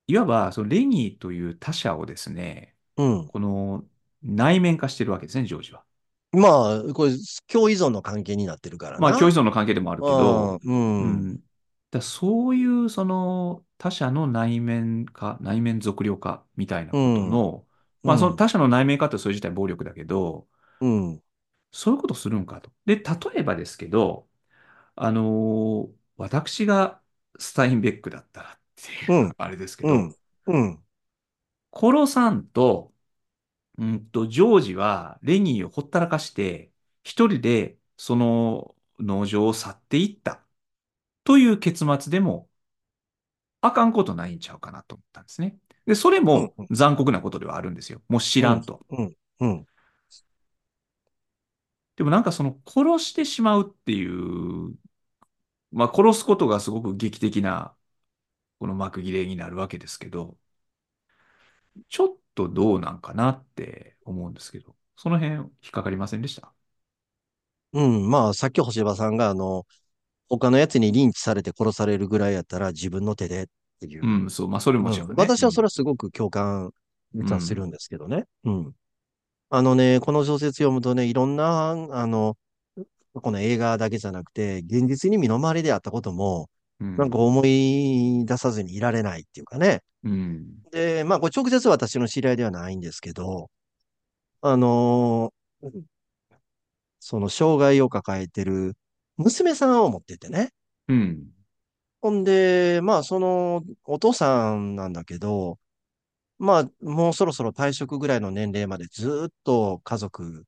[0.07, 3.27] いわば、そのレニーという他者をですね、うん。
[3.27, 3.83] この
[4.23, 5.83] 内面化してるわけですね、ジョージは。
[6.33, 7.13] まあ、これ、
[7.47, 9.17] 共依存の関係になってるからまあ、な。
[9.17, 10.99] 共依存の関係でもあるけど、うん。
[10.99, 11.27] うん。
[11.31, 11.43] うん。
[11.91, 17.67] だそういうその他者の内面化、内面測量化みたいなことうん、の、
[18.03, 20.47] まあそのうん、他者の内面化ってそれ自体暴力だけど、
[20.79, 21.21] うん、
[21.71, 22.71] そういうことするんかと。
[22.85, 23.03] で、例
[23.39, 24.29] えばですけど、
[24.95, 27.01] あのー私が
[27.39, 30.17] スタインベックだったらっていううん、あれですけうん、ど、
[30.47, 30.83] うん、
[31.71, 32.92] コロさんと、
[33.77, 36.71] うんと、ジョージはレニーをほったらかして、
[37.03, 40.45] 一人でその農場を去っていった
[41.25, 42.49] という結末でも
[43.61, 45.57] あかんことないんちゃうかなと思ったんですね。
[45.85, 48.01] で、それうん、も残酷なことではあるんですよ。
[48.09, 48.85] もう知うん、らんと。
[48.89, 49.67] うん、うん、
[51.95, 54.75] でもなんかその殺してしまうっていう、
[55.71, 57.75] まあ殺すことがすごく劇的な
[58.59, 60.37] この幕切れになるわけですけど、
[61.89, 66.53] ちょっとどうなんかなって思うんですけど、その辺引っかかりませんでした？
[67.73, 68.09] うん。
[68.09, 69.65] まあ、さっき星葉さんが、あの、
[70.29, 73.45] 他のやつにリンチされて殺されるぐらいやったら自分の手でっ
[73.79, 74.05] ていう。
[74.05, 74.93] うん、そう、まあそれもうん。
[74.93, 75.15] ちろんね。
[75.17, 76.71] 私はそれはすごく共感、
[77.39, 78.25] するんうん、ですけどね。
[78.43, 78.75] うん。
[79.49, 82.37] あのね、この小説読むとね、いろんな、あの、
[83.13, 86.49] この映画だけじゃなくて、現実に身の回りであったことも、
[86.83, 89.81] うん、なんか思い出さずにいられないっていうかね。
[90.03, 93.49] うん、で、まあ、これ直接私の知り合いではないんですけど、
[94.41, 95.67] あのー
[97.05, 98.77] その障害を抱えてる
[99.17, 100.51] 娘さんを持っててね。
[100.87, 101.25] うん、
[102.01, 105.59] ほんで、まあ、そのお父さんなんだけど、
[106.39, 110.45] まあ、もうそろそろ退職ぐらいの年齢までずっと家族、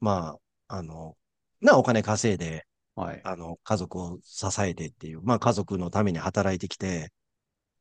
[0.00, 0.36] ま
[0.68, 1.16] あ、あの、
[1.62, 2.66] な、お金稼いで、
[2.96, 3.20] はい。
[3.24, 7.10] あの、家族を支えてっていう、まあ、家族のために働いてきて、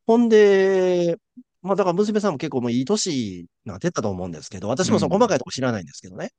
[0.07, 1.17] ほんで、
[1.61, 6.31] まあ、だから娘さんも結構もういい年になってたと思うんですけど、私もその細かうん、いとこ知らないんですけどね。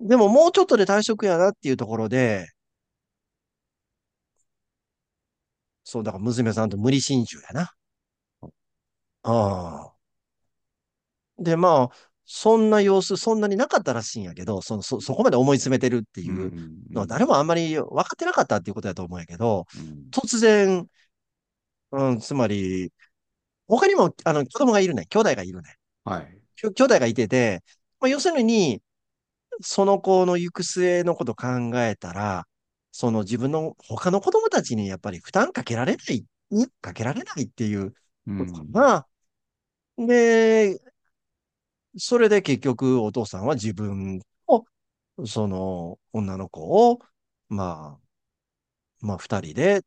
[0.00, 2.46] でももうちょっとで退職やなっていうところで、
[5.84, 7.70] そう、だから娘さんと無理心中やな。
[9.22, 9.32] あ
[9.88, 9.94] あ。
[11.38, 16.52] で、まあ、そんな様子、そんなになかったらしいんやけど、その、そ、そこまで思い詰めてるってうん、ういう
[16.94, 20.88] のは誰ん、もあんまり分かってなかったっていうことだと思うんやけど、うん、突然、
[21.90, 22.92] うん、つまり、
[23.68, 25.06] 他にも、あの、子供がいるね。
[25.06, 25.76] 兄弟がいるね。
[26.04, 26.42] はい。
[26.56, 27.62] きょ兄弟がいてて、
[28.00, 28.82] まあ、要するに、
[29.62, 31.48] その子の行く末のこと考
[31.82, 32.46] えたら、
[32.92, 37.94] その自分の他の子供たちにやっぱり負担かけられない、にかけられないっていう
[38.26, 39.06] うことかん、な。
[39.98, 40.80] で、
[41.96, 44.64] それで結局お父さんは自分と、
[45.26, 46.98] その女の子を、
[47.48, 49.82] まあ、まあ二人で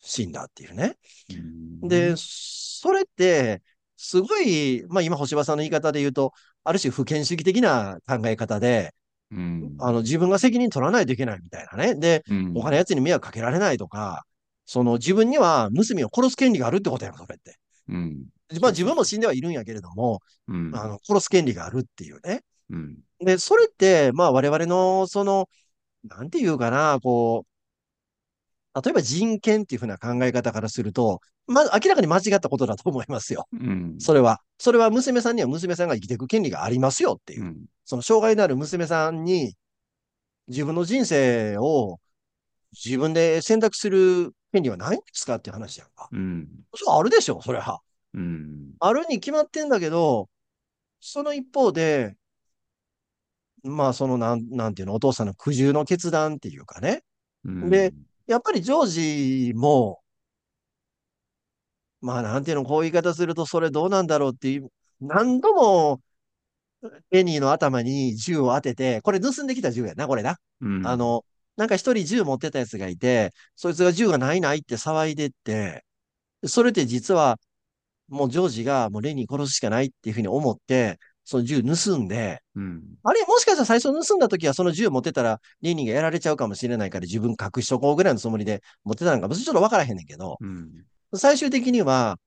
[0.00, 0.96] 死んだっていうね。
[1.82, 3.62] うで、ん、それって、
[3.96, 6.32] すごい、まあ今星葉さんの言い方で言うと、
[6.64, 8.94] ある種不権主義的な考え方で、
[9.30, 11.94] うん、あの自分が責任取らないといけないみたいなね。
[11.94, 14.24] で、うん、他の奴に迷惑かけられないとか、
[14.66, 17.58] その自分には娘を殺す権利があるってことやん、それって。
[17.88, 18.24] うん、
[18.60, 18.70] まあ。
[18.70, 22.42] 自分も死んではいるんやけれども、うん、あの、殺す権利があるっていうね。
[22.70, 25.48] うん、で、それって、まあ我々の、その、
[26.04, 27.52] なんていうかな、こう、
[28.82, 33.46] 例えば人権っていうふうな考え方からすると、まあ明らかに間違ったことだと思いますよ。
[33.52, 34.40] うん、それは。
[34.58, 37.42] それは娘さんには娘さんが生きていく権利がありますよっていう。
[37.42, 39.54] うん、その障害のある娘さんに
[40.48, 41.98] 自分の人生を
[42.72, 46.08] 自分で選択する権利はないんですかっていう話やんか。
[46.10, 47.80] うん、それあるでしょ、それは。
[48.14, 50.28] うん、あるに決まってんだけど、
[51.00, 52.16] その一方で、
[53.62, 57.04] まあそのなん、なんていうの、お父さんの苦渋の決断っていうかね。
[57.44, 60.00] うで、ん、やっぱりジョージも、
[62.00, 66.00] まあなんていうの、こういう言い方するとそれどうなんだろうっていう、何度も
[67.10, 70.38] ペニーの頭に銃を当てて、これ盗んできた銃やな、これな。
[70.60, 71.24] うん、あの、
[71.56, 75.84] なんか一人銃持ってたやつがいて、そいつが銃がないないって騒いでって、
[76.46, 77.38] それって実は
[78.12, 90.84] もうジョージがもうレニー殺すしかないっていうふうに思って、その銃盗んで、うん、あれもしかしたら最初盗んだ時はその銃持ってたらレニーがやられちゃうかもしれないから自分隠しとこうぐらいのつもりで持ってたのかもちょっとわからへんねんけど、うん、
[91.14, 92.18] 最終的には、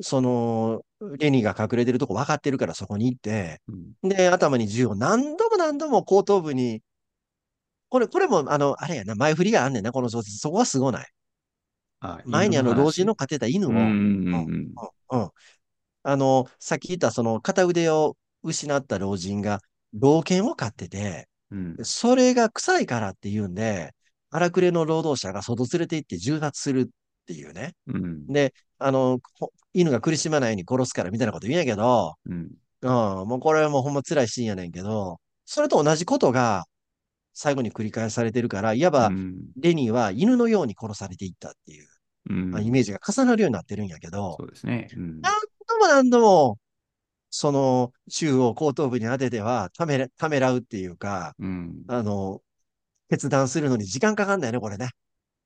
[0.00, 0.82] その、
[1.18, 3.60] レニーが隠れてるとこ分かってるからそこに行って、
[4.02, 4.08] うん。
[4.08, 6.82] で、頭に銃を何度も何度も後頭部に、
[7.88, 10.38] これ、これも、あの、あれやな、前振りがあんねんな、この小説。
[10.38, 11.08] そこはすごない。
[12.26, 13.16] 前にあの、老人の話。
[13.16, 14.74] 飼ってた犬うん、を、ううん、ん、うん、
[15.10, 15.30] うん、うん。
[16.04, 19.60] あの、さっき言ったその片腕を失った老人が、
[19.94, 23.94] 老犬を飼ってて、うん、それが臭いからっていうんで、
[24.30, 26.86] 荒くれの労働者が外連れて行って銃殺するっ
[27.26, 27.74] ていうね。
[27.86, 32.50] うん、で、あの、ほ犬が苦しまないように殺すからみたいなこと言うんやけど、うん、
[32.82, 32.86] う
[33.24, 36.64] ん、もうこれはもうほんま辛いシーンやねんけど、それと同じことが
[37.34, 41.88] 最後に繰り返されてるから、いわばうん、レニーは犬のように殺されていったっていう。
[42.30, 42.64] うん。
[42.64, 44.88] イメージが重なるようになってるんやけど、そうですね。
[44.96, 45.20] う何ん。
[45.20, 46.58] 度も何度も、
[47.30, 51.82] その、中央後頭部に当てては、ためら、ためらうっていうか、うん。
[51.88, 52.42] あの、
[53.08, 54.90] 決断するのに時間かかんないね、これね。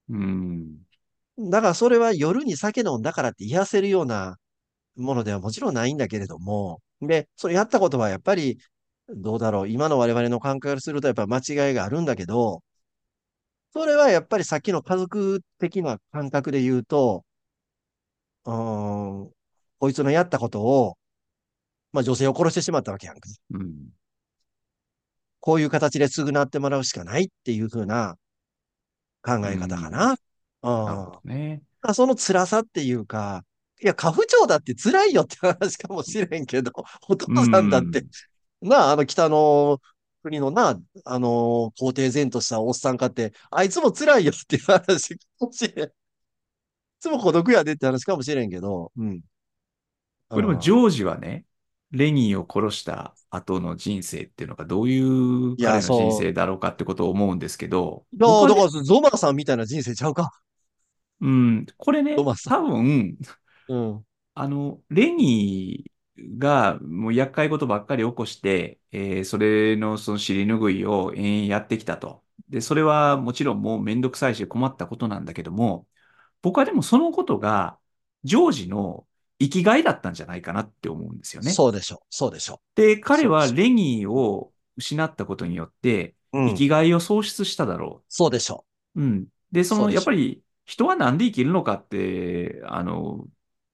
[0.08, 0.76] うん。
[1.38, 4.36] だからそれは夜に酒飲んだからって癒せるような
[4.96, 8.58] ものではもちろんないんだけれども、で、それやったことはやっぱり、
[9.08, 12.62] どうだろう、今の我々の感覚からするとやっぱ間違いがあるんだけど、
[13.72, 17.24] それはやっぱりさっきの家族的な感覚で言うと、
[18.44, 19.32] うーん、
[19.78, 20.96] こいつのやったことを、
[21.92, 23.28] まあ女性を殺してしまったわけやんか。
[23.50, 23.92] うん。
[25.40, 28.16] こういう形で償ってもらうしかないっていう風な
[29.22, 29.90] 考うえ方かん。
[29.90, 30.16] な。
[30.62, 31.28] うなるほどん。
[31.28, 31.62] ね。
[31.94, 33.44] その辛さっていうか、
[33.82, 36.72] いや、家父長だって辛いよって話かもしれんけど、
[37.08, 38.10] おう父さんだって、ん。
[38.62, 39.80] なあ、あの北の
[40.22, 45.88] 国のな、あの、皇帝然としたおっさんかって、あいつも辛いよっていう話かもしれん。
[45.88, 45.92] い
[47.00, 49.20] つも孤独やでって話かもしれんけど、うん。
[50.30, 50.72] うこれもジん。
[50.72, 51.46] ョージはね、
[51.90, 58.16] レニーを殺した後の人生っていうのがどういういや、彼の人そ生だろうかってことを思うんですけど、う。
[58.16, 60.30] いや、だから、ゾマさんみたいな人生ちゃうか。
[61.20, 63.18] うん、これね、多分、ん。
[63.68, 64.06] うん。
[64.34, 65.90] あの、レニー
[66.38, 72.22] がもう厄介事ばっかり起こして、えーそれのその尻拭いを延々やってきたと。
[72.48, 75.86] で、それはもちろんもうめんどくさいし困ったことなんだけども、
[76.42, 77.78] 僕はでもそのことが、
[78.24, 79.06] ジョージの
[79.38, 81.50] 生きがいだったんじゃないかなって思うんですよね。
[81.50, 81.98] そうでしょう。
[82.10, 82.96] そうでしょで、う。
[82.96, 86.14] でしょレニーを失ったことによって。
[86.32, 89.02] 生きがいを喪失しただろそうでしょう。
[89.02, 89.26] うん。
[89.52, 89.64] で、う。
[89.64, 93.26] その、やっぱり人はなんで生きるのかって、あの、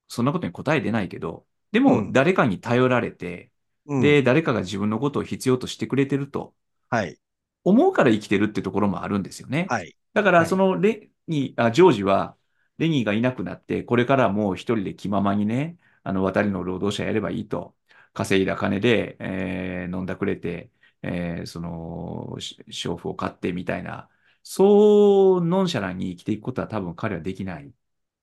[0.07, 2.13] そんなことに答え出ないけど、でもん。
[2.13, 3.51] 誰かに頼られて、
[3.95, 4.23] で、うん。
[4.23, 6.55] 誰かが自分のことを必要としてくれてると
[6.89, 7.19] はい。
[7.63, 9.75] 思うから生きてるってところもあるんですよね。
[9.75, 9.95] はい。
[10.13, 10.47] だから、はい。
[10.47, 12.37] そのレニー、あ、ジョージは、
[12.77, 17.75] レニーがいなくなって、これからもう一人で気ままにね、あの、渡りの労働者やればいいと。
[18.13, 20.71] 稼いだ金で、えー飲んだくれて、
[21.01, 24.09] えーその、し娼婦を買ってみたいな、
[24.43, 27.73] そうノンシャランに生きていくことは多分彼はできない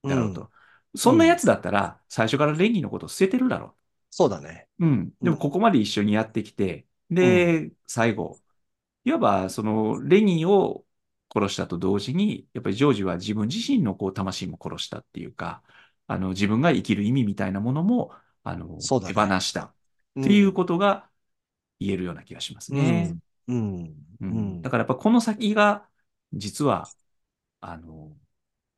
[0.03, 0.11] うん。
[0.11, 0.41] だろうと。
[0.41, 0.51] そうん。
[1.13, 3.75] んなやつだったら、最初からレニーのことを捨ててるだろ
[4.09, 4.67] そうだね。
[4.79, 4.85] う。
[4.85, 5.13] うん。
[5.23, 5.51] でも、こうん。
[5.51, 6.87] こまで一緒にやってきて、
[7.21, 7.45] うん。
[7.45, 8.41] で、最後、
[9.05, 10.85] いわば、その、レニーを
[11.33, 15.63] 殺したと同時に、やっぱりジョージは自分自身のこう魂も殺したっていうか、
[16.07, 18.13] あの、自分が生きる意味みたいなものも、
[18.43, 19.25] あの、手放そうだね。
[19.41, 19.75] したっ
[20.21, 20.53] ていううん。
[20.53, 21.09] ことが
[21.79, 23.17] 言えるような気がしますね。
[23.47, 23.53] うん。
[23.53, 24.05] うん。
[24.21, 24.61] うん。
[24.61, 24.71] だうん。
[24.71, 25.87] からやっぱこの先が、
[26.33, 26.93] 実は、
[27.61, 28.17] あの、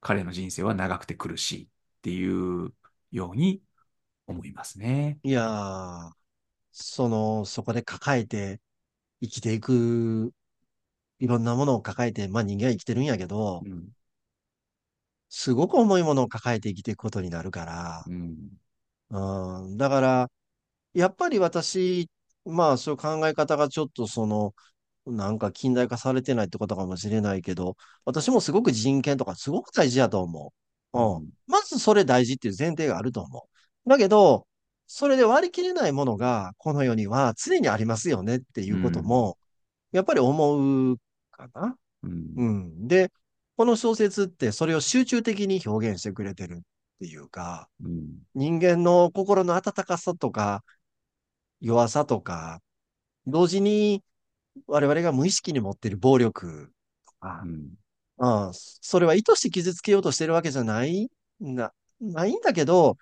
[0.02, 1.70] 彼の人生は長くて苦しいっ
[2.04, 2.74] ていう
[3.12, 3.62] ように
[4.28, 5.20] 思いますね。
[5.24, 6.12] いや、
[6.72, 8.62] その、そこで抱えて
[9.22, 10.34] 生きていく、
[11.20, 13.90] いろんなものを抱えて、まあ人間は生きてるんやけど、うん。
[15.30, 18.38] すごく重いものを抱えて生きていくことになるから、うん。
[19.10, 19.78] うん。
[19.78, 20.32] だから、
[20.94, 22.10] やっぱり私、
[22.46, 24.56] まあそういう考え方がちょっとその、
[25.08, 30.52] なんか近代化されてないってことかもしれないけど、私もすごく人権とかすごく大事だと思う
[30.94, 30.98] う。
[31.00, 31.16] うん。
[31.16, 31.30] うん。
[31.48, 33.48] まずそれ大事っていう前提があると思
[33.86, 33.90] う。
[33.90, 34.48] だけど、
[34.88, 39.04] それで割り切れないものがこの世には常にありますよねっていううことん。
[39.04, 39.38] も、
[39.92, 40.98] やっぱり思う
[41.32, 41.78] かな。
[42.04, 42.26] うん。
[42.38, 42.88] うん。
[42.88, 43.12] で、
[43.58, 46.62] この小説ってそれを集中的に表現してくれてるっ
[47.00, 48.24] ていうか、うん。
[48.36, 50.64] 人間の心の温かさとか
[51.62, 52.62] 弱さとか、
[53.28, 54.04] 同時に
[54.68, 56.72] 我々が無意識に持っている暴力
[57.08, 57.70] とか、うん。
[58.20, 61.10] うん、それは意図して傷つけようとしてるわけじゃない
[61.40, 62.98] な、ないんだけど、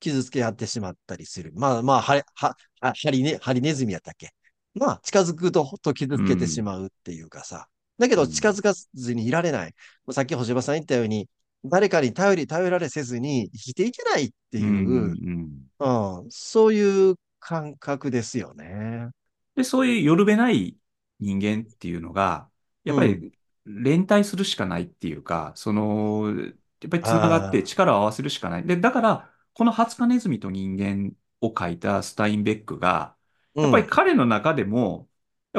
[0.00, 1.52] 傷つけ合ってしまったりする。
[1.54, 4.30] まあまあ、は、は、はハリネ、ハリネズミやったっけ？
[4.74, 6.64] まあ、近づくと、と傷つけてしうん。
[6.64, 7.68] まうっていうかさ。
[7.98, 9.74] だけど、近うんづかずにいられない。
[10.10, 11.28] さっき星葉さん言ったように、
[11.64, 14.66] 誰かに頼り、頼られせずに生きていけないってうん。
[14.66, 15.68] いう、うん。
[15.78, 19.08] うん、そういう感覚ですよね。
[19.54, 20.76] で、そういうよるべない
[21.20, 22.50] 人間っていうのが、
[22.82, 23.00] やっうん。
[23.00, 23.32] ぱり
[23.66, 26.34] 連帯するしかないっていうか、その、
[26.80, 28.66] やっぱりつながって力を合わせるしかない。
[28.66, 33.16] で、だから、このハツカネズミと人間を書いたスタインベックが、
[33.60, 35.08] やっぱりうん、彼の中でも、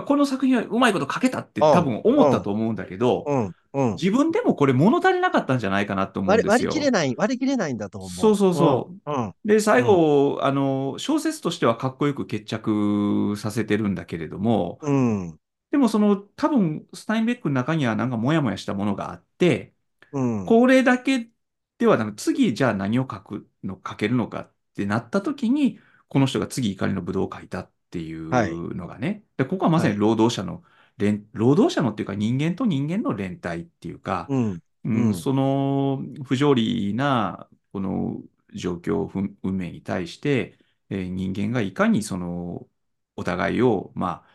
[0.05, 3.95] この作品はうまいこと書けたってうん、多分思ったうん、と思うんだけど、うん、うん。
[4.01, 6.51] 自分でもこれ物足りなかったんじゃないかなと思うんですよ。
[6.51, 8.59] 割り切れない、割り切れないんだと思そうそうう。
[8.59, 9.11] うん、そう。
[9.11, 15.39] うん、で、最うん、後、あの、小説としてはかっこよく決着させてるんだけれども、うん、
[15.75, 19.75] でもその、多分、スタインベックの中にはなんかモヤモヤしたものがあって、
[20.11, 20.55] うん。
[20.55, 21.31] これだけ
[21.79, 25.79] ではなく、次じゃあ何を書くの、書けるのかってなった時に、
[26.09, 29.25] この人が次怒りのブドウを書いたっていはい、うのがね。
[29.37, 29.99] で、ここはまさにはい。
[29.99, 30.63] 労働者の
[30.97, 38.21] 連、労働者のっていうか人間と人間の連帯っていうか、うん、うん、その不条理なこの
[38.53, 39.09] 状況、
[39.43, 42.67] 運命に対して、えー人間がいかにその
[43.15, 44.27] お互いを、まあ、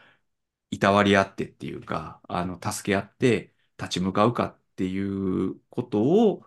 [0.71, 6.45] いたわり合ってっていうか、あの、助け合って立ち向かうかっていうことを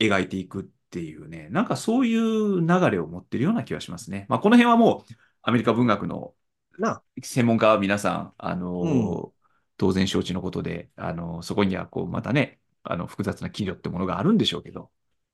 [0.00, 4.26] 描いていくっていうね、なんかそういう流れを持ってるような気がしますね。
[4.28, 6.34] まあ、この辺はもうアメリカ文学の
[7.22, 9.22] 専門家は皆さん、あの、うん
[9.76, 14.90] 当然承知のことで、あの、そこにはこう、またね、あの、複雑な企業ってものがあるんでしょうけど、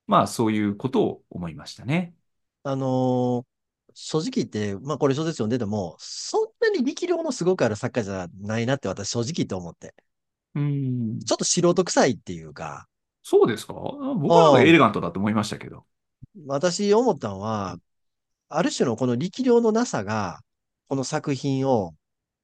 [0.07, 2.15] まあ、そういうことを思いましたね。
[2.63, 3.48] あのー
[4.01, 9.93] 正直言って、まあこれ小説読んでても、そんなに力量のすごくある作家じゃないなって私正直言って思って。
[10.55, 11.19] うん。
[11.19, 12.87] ちょっと素人臭いっていうか、
[13.25, 13.75] そうですか？
[13.75, 15.85] 僕はエレガントだと思いましたけど。
[16.47, 17.77] 私思ったのは、
[18.49, 20.41] ある種のこの力量のなさが、
[20.89, 21.95] この作品を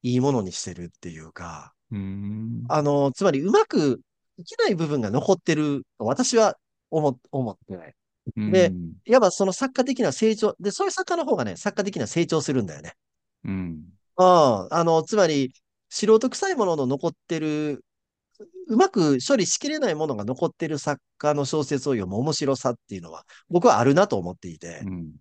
[0.03, 2.65] いいものにしてるっていうか、うん。
[2.69, 4.01] あの、つまりうまく
[4.39, 6.57] いけない部分が残ってると私は
[6.91, 7.95] 思、思ってない。
[8.37, 12.95] でうんいわばその作家的な成長、で、そういう作家の方がね、作家的な成長するんだよね。
[13.45, 13.53] うん。
[13.53, 13.85] うん。
[14.17, 15.53] あの、つまり、
[15.91, 17.85] 素人臭いものの残ってる、
[18.69, 25.13] うまく処理しきれないものが残ってる作家の小説を読む面白さっていうのは、僕はあるなと思っていてう、ん。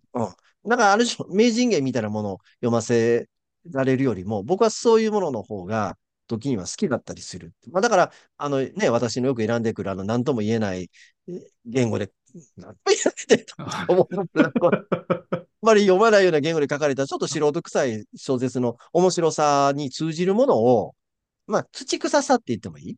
[0.65, 3.27] だからある種、名人芸みたいなものを読ませ
[3.69, 5.97] られるよりも、僕はそういうものの方が、
[6.27, 7.53] 時には好きだったりする。
[7.69, 10.89] まあ、だから、あのね、私のよく選んでくる、あの、何とも言えない
[11.27, 11.34] え
[11.65, 12.11] 言語で、
[12.57, 13.53] 何とも言えないって
[13.88, 14.15] 思う。
[14.15, 14.69] なんかあ
[15.65, 20.95] んまり読まないような言語で書かれた、ちょっと素人臭い小説の面白さに通じるものを、
[21.47, 22.95] まあ、土臭さって言ってもいい？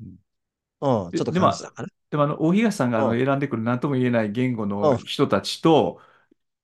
[0.00, 0.16] うん。
[0.80, 1.88] うん、ちょっと感じたかな？
[2.10, 4.98] でもあの、大東さんが選んでくる何とも言えない言語うのん。
[4.98, 6.00] 人たちと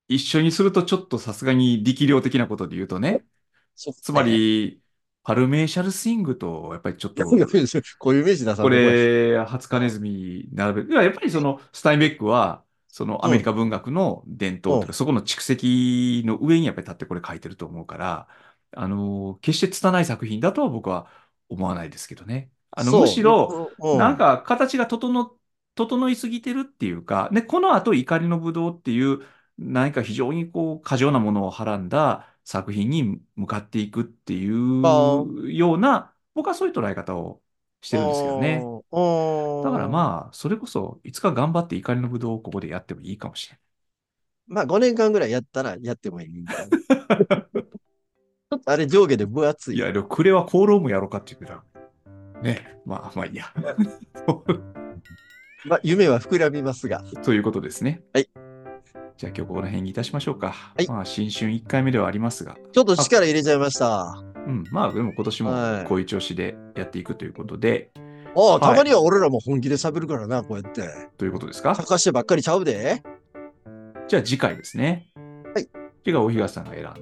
[0.08, 3.26] 一緒にするとちょっとさすがに力量的なことで言うとね、
[4.02, 4.81] つま、り、
[5.24, 14.92] パルメーシャルスイングとやっぱりちょっと こういうイメージ出さこれ、ハツカネズミ並べややっぱりその、スタインベックは、そのアメリカ文学の伝統とか、うん。
[14.92, 18.28] そこの蓄積の上にやっぱり立ってこれ書いてると思うから、
[18.72, 21.08] あの、決して拙い作品だとは僕は
[21.48, 22.50] 思わないですけどね。
[22.70, 23.98] あの、むしろ、うん。
[23.98, 25.38] なんか形が整、
[25.74, 29.20] 整いすぎてるっていうか、で、この後、怒りのぶどうっていう、
[29.58, 37.42] 何か非常にこう、過剰なものをはらんだ作品に向かっていくっていうあような、僕はそういう捉え方を
[37.80, 38.72] してるんですけどね。
[38.92, 39.62] うん。
[39.62, 39.88] だからあ。
[39.88, 43.58] まあ、それこそ、いつか頑張って怒りのぶどうをここでやってもいいかもしれ
[44.46, 46.78] まあ5年間ぐらいやったらやってもいいみたいな。
[46.78, 47.72] ちない。
[48.52, 49.76] ょっとあれ上下で分厚い。
[49.76, 51.64] いや、でも、クレは功労もやろうかって言うか
[52.04, 53.52] ら、ね、まあまあいいや。
[55.64, 57.02] まあ夢は膨らみますが。
[57.24, 58.02] ということですね。
[58.12, 58.28] はい。
[59.16, 60.54] じゃあ今日ここら辺にいたしましょうか。
[60.78, 64.22] いまあ、新春1回目ではありますが、ちょっと力入れちゃいました。
[64.46, 67.90] うん、まあでも今年はいもこういう調子でやっていくということで、
[68.34, 70.88] ああ、たまには俺らも本気で喋るからな、こうやって。
[71.18, 71.74] ということですか？
[71.74, 73.02] 探してばっかりちゃうで。
[74.08, 75.08] じゃあ次回ですね。
[75.54, 75.68] はい。
[76.02, 76.94] 次が大東さんが選んだ、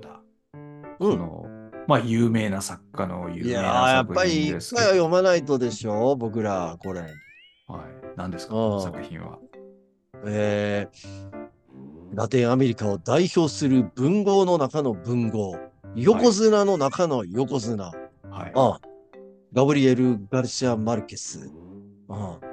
[0.99, 1.13] うん。
[1.13, 1.47] その、
[1.87, 4.83] まあ有名な作家の有名いやー、やな作っぱり品ですけど。
[4.83, 7.01] 一回は読まないとでしょ、僕ら、これ。
[7.01, 7.11] はい。
[8.17, 9.39] 何ですか、うんこの作品は。
[10.27, 11.40] えー、
[12.13, 15.57] ラテンアメリカを代表する文豪の中の文豪。
[15.95, 17.85] 横綱の中の横綱。
[17.85, 18.53] はい。
[18.53, 18.81] ああ
[19.53, 21.51] ガブリエル・ガルシア・マルケス。
[22.09, 22.47] ああ。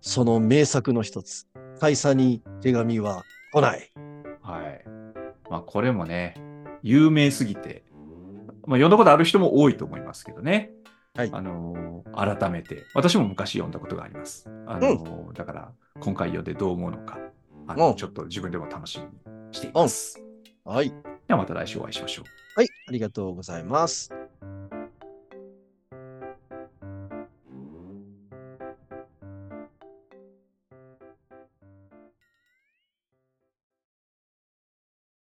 [0.00, 1.46] その名作の一つ。
[1.78, 3.22] 大佐に手紙は
[3.52, 3.90] 来ない。
[4.40, 4.84] はい。
[5.50, 6.34] まあこれもね、
[6.82, 7.84] 有名すぎて、
[8.66, 10.70] まあ読んだことある人も多いと思いますけどね。
[11.14, 14.46] はいあのー改めて、私も昔読んだことがあります。
[14.66, 17.18] あのーだから、今回読んでどう思うのか、
[17.66, 20.22] あのうんちょっと自分でも楽しみにしています。
[20.64, 20.90] はい。
[20.90, 20.94] で
[21.34, 22.24] はまた来週お会いしましょう。
[22.56, 22.68] はい。
[22.88, 24.21] ありがとうございます。